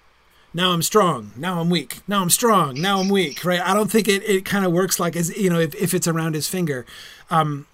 now 0.55 0.73
I'm 0.73 0.83
strong, 0.83 1.33
now 1.37 1.61
I'm 1.61 1.71
weak, 1.71 2.01
now 2.07 2.21
I'm 2.23 2.31
strong, 2.31 2.81
now 2.81 3.01
I'm 3.01 3.09
weak, 3.09 3.45
right? 3.45 3.61
I 3.61 3.75
don't 3.75 3.91
think 3.91 4.09
it, 4.09 4.23
it 4.25 4.45
kind 4.45 4.65
of 4.65 4.73
works 4.73 5.01
like 5.01 5.17
as 5.17 5.37
you 5.37 5.51
know 5.51 5.59
if, 5.59 5.75
if 5.75 5.95
it's 5.95 6.07
around 6.09 6.35
his 6.35 6.49
finger. 6.49 6.85
Um, 7.31 7.67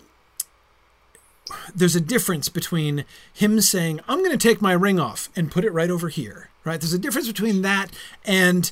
there's 1.74 1.96
a 1.96 2.00
difference 2.00 2.48
between 2.48 3.04
him 3.32 3.60
saying, 3.60 4.00
I'm 4.06 4.18
going 4.18 4.36
to 4.36 4.48
take 4.48 4.60
my 4.60 4.72
ring 4.72 5.00
off 5.00 5.30
and 5.34 5.50
put 5.50 5.64
it 5.64 5.72
right 5.72 5.90
over 5.90 6.08
here, 6.08 6.50
right? 6.64 6.78
There's 6.78 6.92
a 6.92 6.98
difference 6.98 7.26
between 7.26 7.62
that 7.62 7.90
and 8.24 8.70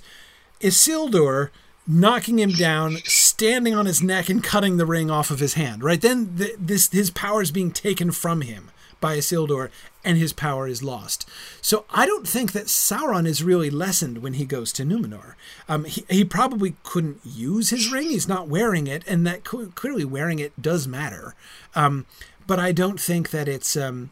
Isildur 0.61 1.51
knocking 1.87 2.39
him 2.39 2.51
down, 2.51 2.97
standing 3.05 3.75
on 3.75 3.87
his 3.87 4.03
neck 4.03 4.29
and 4.29 4.43
cutting 4.43 4.77
the 4.77 4.87
ring 4.87 5.11
off 5.11 5.31
of 5.31 5.39
his 5.39 5.55
hand, 5.55 5.83
right? 5.83 6.01
Then 6.01 6.37
the, 6.37 6.55
this 6.59 6.91
his 6.91 7.11
power 7.11 7.43
is 7.43 7.51
being 7.51 7.71
taken 7.71 8.11
from 8.11 8.43
him 8.43 8.71
by 9.01 9.17
Isildur 9.17 9.71
and 10.05 10.17
his 10.17 10.33
power 10.33 10.69
is 10.69 10.83
lost. 10.83 11.29
So 11.61 11.85
I 11.91 12.07
don't 12.07 12.29
think 12.29 12.53
that 12.53 12.67
Sauron 12.67 13.27
is 13.27 13.43
really 13.43 13.71
lessened 13.71 14.19
when 14.19 14.35
he 14.35 14.45
goes 14.45 14.73
to 14.75 14.85
Numenor. 14.85 15.35
Um, 15.69 15.85
he, 15.85 16.05
he 16.09 16.25
probably 16.25 16.77
couldn't 16.85 17.21
use 17.25 17.71
his 17.71 17.91
ring. 17.91 18.11
He's 18.11 18.29
not 18.29 18.49
wearing 18.49 18.87
it, 18.87 19.03
and 19.07 19.27
that 19.27 19.45
clearly 19.45 20.05
wearing 20.05 20.39
it 20.39 20.61
does 20.63 20.87
matter. 20.87 21.35
Um, 21.75 22.07
but 22.47 22.59
I 22.59 22.73
don't 22.73 23.01
think 23.01 23.31
that 23.31 23.49
it's. 23.49 23.77
Um, 23.77 24.11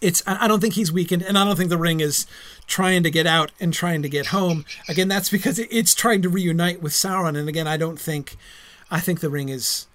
it's 0.00 0.22
I 0.26 0.46
don't 0.46 0.60
think 0.60 0.74
he's 0.74 0.92
weakened, 0.92 1.22
and 1.22 1.38
I 1.38 1.44
don't 1.44 1.56
think 1.56 1.70
the 1.70 1.78
ring 1.78 2.00
is 2.00 2.26
trying 2.66 3.02
to 3.04 3.10
get 3.10 3.26
out 3.26 3.52
and 3.58 3.72
trying 3.72 4.02
to 4.02 4.08
get 4.08 4.26
home. 4.26 4.66
Again, 4.86 5.08
that's 5.08 5.30
because 5.30 5.58
it's 5.58 5.94
trying 5.94 6.20
to 6.22 6.28
reunite 6.28 6.82
with 6.82 6.92
Sauron, 6.92 7.38
and 7.38 7.48
again, 7.48 7.66
I 7.66 7.78
don't 7.78 7.98
think. 7.98 8.36
I 8.90 9.00
think 9.00 9.20
the 9.20 9.30
ring 9.30 9.48
is 9.48 9.86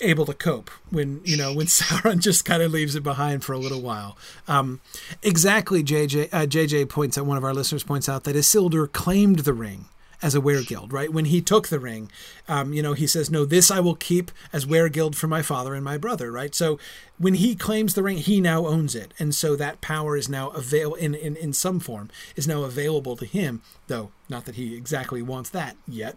able 0.00 0.26
to 0.26 0.34
cope 0.34 0.70
when 0.90 1.20
you 1.24 1.36
know 1.36 1.52
when 1.52 1.66
Sauron 1.66 2.18
just 2.20 2.44
kind 2.44 2.62
of 2.62 2.72
leaves 2.72 2.94
it 2.94 3.02
behind 3.02 3.44
for 3.44 3.52
a 3.52 3.58
little 3.58 3.80
while. 3.80 4.16
Um, 4.46 4.80
exactly, 5.22 5.82
JJ 5.82 6.28
uh, 6.32 6.46
JJ 6.46 6.88
points 6.88 7.18
out 7.18 7.26
one 7.26 7.36
of 7.36 7.44
our 7.44 7.54
listeners 7.54 7.82
points 7.82 8.08
out 8.08 8.24
that 8.24 8.36
Isildur 8.36 8.90
claimed 8.90 9.40
the 9.40 9.52
ring 9.52 9.86
as 10.20 10.34
a 10.34 10.40
weregild, 10.40 10.92
right? 10.92 11.12
When 11.12 11.26
he 11.26 11.40
took 11.40 11.68
the 11.68 11.78
ring, 11.78 12.10
um, 12.48 12.72
you 12.72 12.82
know, 12.82 12.92
he 12.92 13.06
says, 13.06 13.30
"No, 13.30 13.44
this 13.44 13.70
I 13.70 13.80
will 13.80 13.94
keep 13.94 14.30
as 14.52 14.66
weregild 14.66 15.14
for 15.14 15.28
my 15.28 15.42
father 15.42 15.74
and 15.74 15.84
my 15.84 15.96
brother." 15.96 16.32
Right. 16.32 16.54
So 16.54 16.78
when 17.18 17.34
he 17.34 17.54
claims 17.54 17.94
the 17.94 18.02
ring, 18.02 18.18
he 18.18 18.40
now 18.40 18.66
owns 18.66 18.94
it, 18.94 19.14
and 19.18 19.34
so 19.34 19.56
that 19.56 19.80
power 19.80 20.16
is 20.16 20.28
now 20.28 20.48
avail 20.50 20.94
in, 20.94 21.14
in 21.14 21.36
in 21.36 21.52
some 21.52 21.80
form 21.80 22.10
is 22.36 22.48
now 22.48 22.64
available 22.64 23.16
to 23.16 23.26
him. 23.26 23.62
Though 23.86 24.10
not 24.28 24.44
that 24.46 24.56
he 24.56 24.76
exactly 24.76 25.22
wants 25.22 25.50
that 25.50 25.76
yet. 25.86 26.16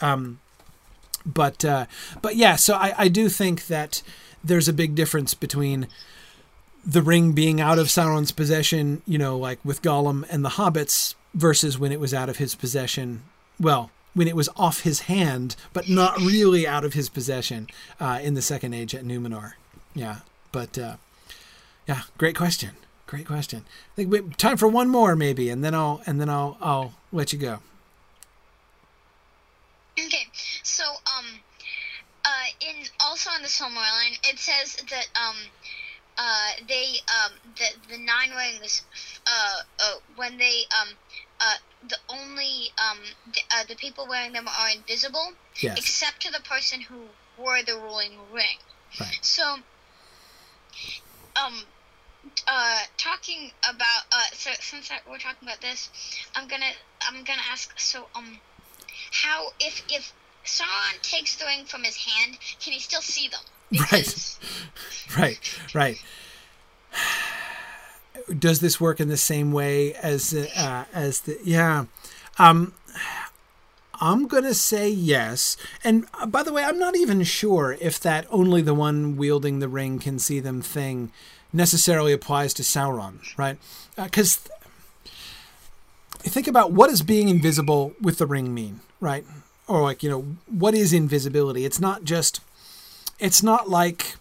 Um, 0.00 0.40
but 1.26 1.64
uh, 1.64 1.86
but 2.22 2.36
yeah, 2.36 2.56
so 2.56 2.74
I, 2.74 2.94
I 2.96 3.08
do 3.08 3.28
think 3.28 3.66
that 3.66 4.02
there's 4.42 4.68
a 4.68 4.72
big 4.72 4.94
difference 4.94 5.34
between 5.34 5.88
the 6.84 7.02
ring 7.02 7.32
being 7.32 7.60
out 7.60 7.78
of 7.78 7.88
Sauron's 7.88 8.30
possession, 8.30 9.02
you 9.06 9.18
know, 9.18 9.36
like 9.36 9.58
with 9.64 9.82
Gollum 9.82 10.24
and 10.30 10.44
the 10.44 10.50
hobbits, 10.50 11.14
versus 11.34 11.78
when 11.78 11.92
it 11.92 12.00
was 12.00 12.14
out 12.14 12.28
of 12.28 12.36
his 12.36 12.54
possession. 12.54 13.22
Well, 13.58 13.90
when 14.14 14.28
it 14.28 14.36
was 14.36 14.48
off 14.56 14.80
his 14.80 15.00
hand, 15.00 15.56
but 15.72 15.88
not 15.88 16.18
really 16.18 16.66
out 16.66 16.84
of 16.84 16.94
his 16.94 17.08
possession 17.08 17.66
uh, 18.00 18.20
in 18.22 18.34
the 18.34 18.42
Second 18.42 18.72
Age 18.72 18.94
at 18.94 19.04
Numenor. 19.04 19.52
Yeah, 19.94 20.18
but 20.52 20.78
uh, 20.78 20.96
yeah, 21.88 22.02
great 22.16 22.36
question. 22.36 22.70
Great 23.06 23.26
question. 23.26 23.64
I 23.92 23.94
think 23.94 24.10
we, 24.10 24.20
time 24.36 24.56
for 24.56 24.66
one 24.68 24.88
more 24.88 25.14
maybe, 25.14 25.48
and 25.48 25.62
then 25.62 25.74
I'll 25.74 26.02
and 26.06 26.20
then 26.20 26.28
I'll 26.28 26.56
I'll 26.60 26.94
let 27.12 27.32
you 27.32 27.38
go. 27.38 27.60
Okay, 29.98 30.26
so 30.62 30.84
um, 30.84 31.24
uh, 32.24 32.46
in 32.60 32.84
also 33.00 33.30
on 33.30 33.40
the 33.40 33.48
Silmarillion, 33.48 34.18
it 34.24 34.38
says 34.38 34.76
that 34.90 35.06
um, 35.16 35.36
uh, 36.18 36.50
they 36.68 36.96
um, 37.08 37.32
the 37.56 37.94
the 37.94 37.98
nine 37.98 38.30
rings, 38.36 38.82
uh, 39.26 39.54
uh 39.80 39.94
when 40.16 40.36
they 40.36 40.62
um, 40.80 40.88
uh, 41.40 41.54
the 41.88 41.96
only 42.10 42.68
um, 42.78 42.98
the, 43.32 43.40
uh, 43.54 43.64
the 43.68 43.76
people 43.76 44.06
wearing 44.08 44.32
them 44.32 44.46
are 44.48 44.70
invisible, 44.70 45.32
yes. 45.62 45.78
except 45.78 46.20
to 46.22 46.30
the 46.30 46.40
person 46.40 46.80
who 46.80 47.00
wore 47.38 47.62
the 47.62 47.74
ruling 47.74 48.18
ring. 48.32 48.58
Right. 49.00 49.18
So, 49.22 49.56
um, 51.36 51.54
uh, 52.46 52.80
talking 52.98 53.50
about 53.64 54.04
uh, 54.12 54.24
so 54.32 54.50
since 54.60 54.90
we're 55.08 55.18
talking 55.18 55.48
about 55.48 55.60
this, 55.60 55.90
I'm 56.34 56.48
gonna 56.48 56.72
I'm 57.08 57.24
gonna 57.24 57.42
ask 57.50 57.78
so 57.78 58.08
um 58.14 58.40
how 59.12 59.48
if 59.60 59.82
if 59.88 60.12
Sauron 60.44 61.00
takes 61.02 61.36
the 61.36 61.44
ring 61.44 61.64
from 61.64 61.84
his 61.84 61.96
hand, 61.96 62.38
can 62.60 62.72
he 62.72 62.80
still 62.80 63.02
see 63.02 63.28
them? 63.28 63.40
Because... 63.70 64.38
Right, 65.16 65.38
right, 65.72 65.74
right. 65.74 66.02
Does 68.38 68.60
this 68.60 68.80
work 68.80 69.00
in 69.00 69.08
the 69.08 69.16
same 69.16 69.52
way 69.52 69.94
as 69.94 70.34
uh, 70.34 70.84
as 70.92 71.20
the 71.20 71.38
yeah? 71.44 71.84
Um, 72.38 72.74
I'm 74.00 74.26
gonna 74.26 74.54
say 74.54 74.88
yes. 74.88 75.56
And 75.84 76.06
uh, 76.14 76.26
by 76.26 76.42
the 76.42 76.52
way, 76.52 76.64
I'm 76.64 76.78
not 76.78 76.96
even 76.96 77.22
sure 77.22 77.76
if 77.80 78.00
that 78.00 78.26
only 78.30 78.62
the 78.62 78.74
one 78.74 79.16
wielding 79.16 79.60
the 79.60 79.68
ring 79.68 79.98
can 79.98 80.18
see 80.18 80.40
them 80.40 80.60
thing 80.60 81.12
necessarily 81.52 82.12
applies 82.12 82.52
to 82.54 82.62
Sauron, 82.62 83.20
right? 83.38 83.58
Because 83.96 84.40
uh, 85.06 85.08
think 86.22 86.46
about 86.46 86.72
what 86.72 86.90
does 86.90 87.02
being 87.02 87.28
invisible 87.28 87.94
with 88.00 88.18
the 88.18 88.26
ring 88.26 88.52
mean, 88.52 88.80
right? 89.00 89.24
Or 89.68 89.82
like 89.82 90.02
you 90.02 90.10
know 90.10 90.22
what 90.48 90.74
is 90.74 90.92
invisibility? 90.92 91.64
It's 91.64 91.80
not 91.80 92.04
just. 92.04 92.40
It's 93.18 93.42
not 93.42 93.68
like 93.68 94.16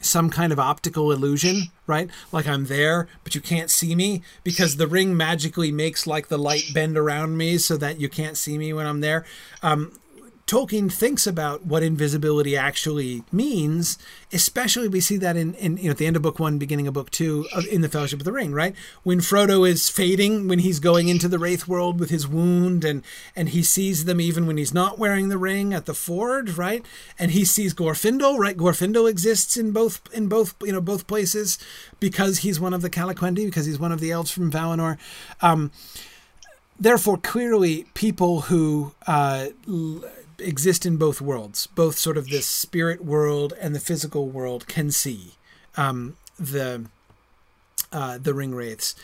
some 0.00 0.30
kind 0.30 0.52
of 0.52 0.58
optical 0.58 1.12
illusion, 1.12 1.64
right? 1.86 2.10
Like 2.32 2.46
I'm 2.46 2.66
there, 2.66 3.08
but 3.24 3.34
you 3.34 3.40
can't 3.40 3.70
see 3.70 3.94
me 3.94 4.22
because 4.42 4.76
the 4.76 4.86
ring 4.86 5.16
magically 5.16 5.72
makes 5.72 6.06
like 6.06 6.28
the 6.28 6.38
light 6.38 6.64
bend 6.74 6.98
around 6.98 7.36
me 7.36 7.58
so 7.58 7.76
that 7.76 8.00
you 8.00 8.08
can't 8.08 8.36
see 8.36 8.58
me 8.58 8.72
when 8.72 8.86
I'm 8.86 9.00
there. 9.00 9.24
Um, 9.62 9.92
Tolkien 10.52 10.92
thinks 10.92 11.26
about 11.26 11.64
what 11.64 11.82
invisibility 11.82 12.54
actually 12.58 13.24
means, 13.32 13.96
especially 14.34 14.86
we 14.86 15.00
see 15.00 15.16
that 15.16 15.34
in, 15.34 15.54
in 15.54 15.78
you 15.78 15.84
know 15.84 15.92
at 15.92 15.96
the 15.96 16.04
end 16.04 16.14
of 16.14 16.20
book 16.20 16.38
one, 16.38 16.58
beginning 16.58 16.86
of 16.86 16.92
book 16.92 17.10
two, 17.10 17.46
of, 17.54 17.66
in 17.68 17.80
the 17.80 17.88
Fellowship 17.88 18.18
of 18.18 18.26
the 18.26 18.32
Ring, 18.32 18.52
right? 18.52 18.76
When 19.02 19.20
Frodo 19.20 19.66
is 19.66 19.88
fading, 19.88 20.48
when 20.48 20.58
he's 20.58 20.78
going 20.78 21.08
into 21.08 21.26
the 21.26 21.38
Wraith 21.38 21.66
world 21.66 21.98
with 21.98 22.10
his 22.10 22.28
wound, 22.28 22.84
and 22.84 23.02
and 23.34 23.48
he 23.48 23.62
sees 23.62 24.04
them 24.04 24.20
even 24.20 24.46
when 24.46 24.58
he's 24.58 24.74
not 24.74 24.98
wearing 24.98 25.30
the 25.30 25.38
ring 25.38 25.72
at 25.72 25.86
the 25.86 25.94
ford, 25.94 26.58
right? 26.58 26.84
And 27.18 27.30
he 27.30 27.46
sees 27.46 27.72
Glorfindel, 27.72 28.36
right? 28.36 28.54
Glorfindel 28.54 29.08
exists 29.08 29.56
in 29.56 29.72
both 29.72 30.02
in 30.12 30.28
both 30.28 30.54
you 30.62 30.72
know 30.72 30.82
both 30.82 31.06
places 31.06 31.58
because 31.98 32.40
he's 32.40 32.60
one 32.60 32.74
of 32.74 32.82
the 32.82 32.90
Calaquendi, 32.90 33.46
because 33.46 33.64
he's 33.64 33.78
one 33.78 33.90
of 33.90 34.00
the 34.00 34.10
elves 34.10 34.30
from 34.30 34.52
Valinor. 34.52 34.98
Um, 35.40 35.70
therefore, 36.78 37.16
clearly, 37.16 37.86
people 37.94 38.42
who 38.42 38.92
uh, 39.06 39.46
exist 40.42 40.84
in 40.84 40.96
both 40.96 41.20
worlds, 41.20 41.66
both 41.68 41.98
sort 41.98 42.16
of 42.16 42.28
the 42.28 42.42
spirit 42.42 43.04
world 43.04 43.52
and 43.60 43.74
the 43.74 43.80
physical 43.80 44.28
world 44.28 44.66
can 44.66 44.90
see 44.90 45.34
um, 45.76 46.16
the 46.38 46.86
uh, 47.92 48.18
the 48.18 48.34
ring 48.34 48.54
wraiths. 48.54 48.94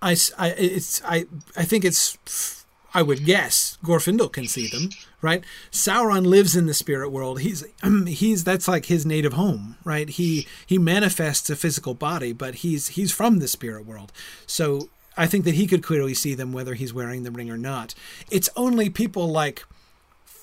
I, 0.00 0.16
I, 0.38 0.48
it's, 0.50 1.02
I, 1.04 1.26
I 1.56 1.64
think 1.64 1.84
it's, 1.84 2.64
I 2.94 3.02
would 3.02 3.24
guess 3.24 3.78
Glorfindel 3.84 4.32
can 4.32 4.46
see 4.46 4.68
them, 4.68 4.90
right? 5.20 5.44
Sauron 5.70 6.24
lives 6.24 6.56
in 6.56 6.66
the 6.66 6.74
spirit 6.74 7.10
world. 7.10 7.40
He's, 7.40 7.64
he's, 8.06 8.44
that's 8.44 8.68
like 8.68 8.86
his 8.86 9.04
native 9.04 9.34
home, 9.34 9.76
right? 9.84 10.08
He, 10.08 10.46
he 10.66 10.78
manifests 10.78 11.50
a 11.50 11.56
physical 11.56 11.94
body, 11.94 12.32
but 12.32 12.56
he's, 12.56 12.88
he's 12.88 13.12
from 13.12 13.38
the 13.38 13.48
spirit 13.48 13.84
world. 13.84 14.12
So 14.46 14.88
I 15.16 15.26
think 15.26 15.44
that 15.44 15.54
he 15.54 15.66
could 15.66 15.82
clearly 15.82 16.14
see 16.14 16.34
them 16.34 16.52
whether 16.52 16.74
he's 16.74 16.94
wearing 16.94 17.24
the 17.24 17.32
ring 17.32 17.50
or 17.50 17.58
not. 17.58 17.94
It's 18.30 18.48
only 18.56 18.88
people 18.88 19.28
like, 19.28 19.64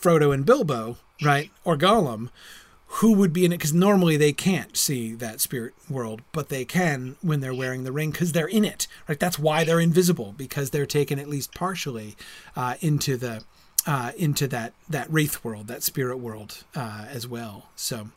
Frodo 0.06 0.32
and 0.32 0.46
Bilbo, 0.46 0.98
right, 1.24 1.50
or 1.64 1.76
Gollum, 1.76 2.30
who 2.86 3.14
would 3.14 3.34
be 3.34 3.44
in 3.44 3.52
it 3.52 3.58
because 3.58 3.74
normally 3.74 4.18
they 4.18 4.34
can't 4.34 4.78
see 4.78 5.16
that 5.16 5.42
spirit 5.42 5.74
world, 5.90 6.22
but 6.32 6.50
they 6.50 6.64
can 6.64 7.16
when 7.24 7.40
they're 7.40 7.56
wearing 7.56 7.86
the 7.86 7.92
ring 7.92 8.12
because 8.12 8.32
they're 8.32 8.46
in 8.46 8.64
it. 8.64 8.88
Right, 9.10 9.20
that's 9.20 9.40
why 9.40 9.64
they're 9.64 9.80
invisible 9.80 10.36
because 10.38 10.70
they're 10.70 10.86
taken 10.86 11.18
at 11.18 11.28
least 11.28 11.56
partially 11.56 12.16
uh, 12.56 12.76
into 12.82 13.18
the 13.18 13.44
uh, 13.88 14.12
into 14.16 14.48
that 14.50 14.74
that 14.88 15.12
wraith 15.12 15.44
world, 15.44 15.66
that 15.68 15.82
spirit 15.82 16.18
world 16.18 16.64
uh, 16.76 17.06
as 17.10 17.28
well. 17.28 17.70
So. 17.76 18.10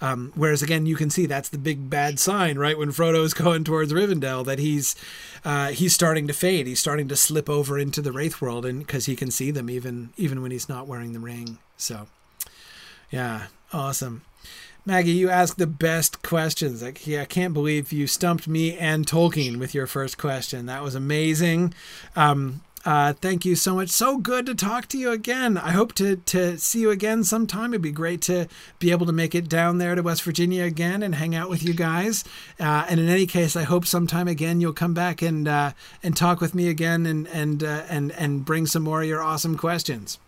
Um, 0.00 0.32
whereas 0.34 0.62
again, 0.62 0.86
you 0.86 0.96
can 0.96 1.10
see 1.10 1.26
that's 1.26 1.48
the 1.48 1.58
big 1.58 1.88
bad 1.88 2.18
sign, 2.18 2.58
right? 2.58 2.76
When 2.78 2.90
Frodo 2.90 3.24
is 3.24 3.34
going 3.44 3.64
towards 3.64 3.92
Rivendell, 3.92 4.44
that 4.44 4.58
he's 4.58 4.96
uh, 5.44 5.68
he's 5.68 5.94
starting 5.94 6.26
to 6.26 6.32
fade. 6.32 6.66
He's 6.66 6.80
starting 6.80 7.08
to 7.08 7.16
slip 7.16 7.48
over 7.48 7.78
into 7.78 8.02
the 8.02 8.12
Wraith 8.12 8.40
world, 8.40 8.66
and 8.66 8.80
because 8.80 9.06
he 9.06 9.16
can 9.16 9.30
see 9.30 9.50
them 9.50 9.70
even 9.70 10.10
even 10.16 10.42
when 10.42 10.50
he's 10.50 10.68
not 10.68 10.86
wearing 10.86 11.12
the 11.12 11.20
ring. 11.20 11.58
So, 11.76 12.06
yeah, 13.10 13.46
awesome. 13.72 14.22
Maggie, 14.86 15.12
you 15.12 15.30
ask 15.30 15.56
the 15.56 15.66
best 15.66 16.22
questions. 16.22 16.82
Like, 16.82 17.06
yeah, 17.06 17.22
I 17.22 17.24
can't 17.24 17.54
believe 17.54 17.90
you 17.90 18.06
stumped 18.06 18.46
me 18.46 18.76
and 18.76 19.06
Tolkien 19.06 19.56
with 19.58 19.74
your 19.74 19.86
first 19.86 20.18
question. 20.18 20.66
That 20.66 20.82
was 20.82 20.94
amazing. 20.94 21.72
Um, 22.14 22.60
uh, 22.84 23.14
thank 23.14 23.44
you 23.44 23.56
so 23.56 23.76
much. 23.76 23.88
So 23.88 24.18
good 24.18 24.46
to 24.46 24.54
talk 24.54 24.88
to 24.88 24.98
you 24.98 25.10
again. 25.10 25.56
I 25.56 25.70
hope 25.70 25.94
to 25.94 26.16
to 26.16 26.58
see 26.58 26.80
you 26.80 26.90
again 26.90 27.24
sometime. 27.24 27.72
It'd 27.72 27.82
be 27.82 27.92
great 27.92 28.20
to 28.22 28.46
be 28.78 28.90
able 28.90 29.06
to 29.06 29.12
make 29.12 29.34
it 29.34 29.48
down 29.48 29.78
there 29.78 29.94
to 29.94 30.02
West 30.02 30.22
Virginia 30.22 30.64
again 30.64 31.02
and 31.02 31.14
hang 31.14 31.34
out 31.34 31.48
with 31.48 31.62
you 31.62 31.72
guys. 31.72 32.24
Uh, 32.60 32.86
and 32.88 33.00
in 33.00 33.08
any 33.08 33.26
case, 33.26 33.56
I 33.56 33.62
hope 33.62 33.86
sometime 33.86 34.28
again 34.28 34.60
you'll 34.60 34.72
come 34.72 34.94
back 34.94 35.22
and 35.22 35.48
uh, 35.48 35.72
and 36.02 36.16
talk 36.16 36.40
with 36.40 36.54
me 36.54 36.68
again 36.68 37.06
and 37.06 37.26
and 37.28 37.64
uh, 37.64 37.84
and 37.88 38.12
and 38.12 38.44
bring 38.44 38.66
some 38.66 38.82
more 38.82 39.02
of 39.02 39.08
your 39.08 39.22
awesome 39.22 39.56
questions. 39.56 40.18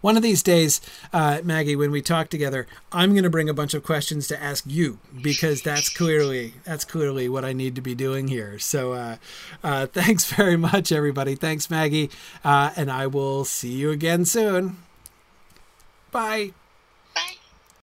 One 0.00 0.16
of 0.16 0.22
these 0.22 0.42
days, 0.42 0.80
uh, 1.12 1.40
Maggie, 1.44 1.76
when 1.76 1.90
we 1.90 2.02
talk 2.02 2.28
together, 2.28 2.66
I'm 2.92 3.10
going 3.12 3.24
to 3.24 3.30
bring 3.30 3.48
a 3.48 3.54
bunch 3.54 3.74
of 3.74 3.82
questions 3.82 4.28
to 4.28 4.42
ask 4.42 4.64
you 4.66 4.98
because 5.20 5.62
that's 5.62 5.88
clearly 5.88 6.54
that's 6.64 6.84
clearly 6.84 7.28
what 7.28 7.44
I 7.44 7.52
need 7.52 7.74
to 7.76 7.80
be 7.80 7.94
doing 7.94 8.28
here. 8.28 8.58
So, 8.58 8.92
uh, 8.92 9.16
uh, 9.62 9.86
thanks 9.92 10.24
very 10.24 10.56
much, 10.56 10.92
everybody. 10.92 11.34
Thanks, 11.34 11.70
Maggie, 11.70 12.10
uh, 12.44 12.70
and 12.76 12.90
I 12.90 13.06
will 13.06 13.44
see 13.44 13.72
you 13.72 13.90
again 13.90 14.24
soon. 14.24 14.78
Bye. 16.10 16.52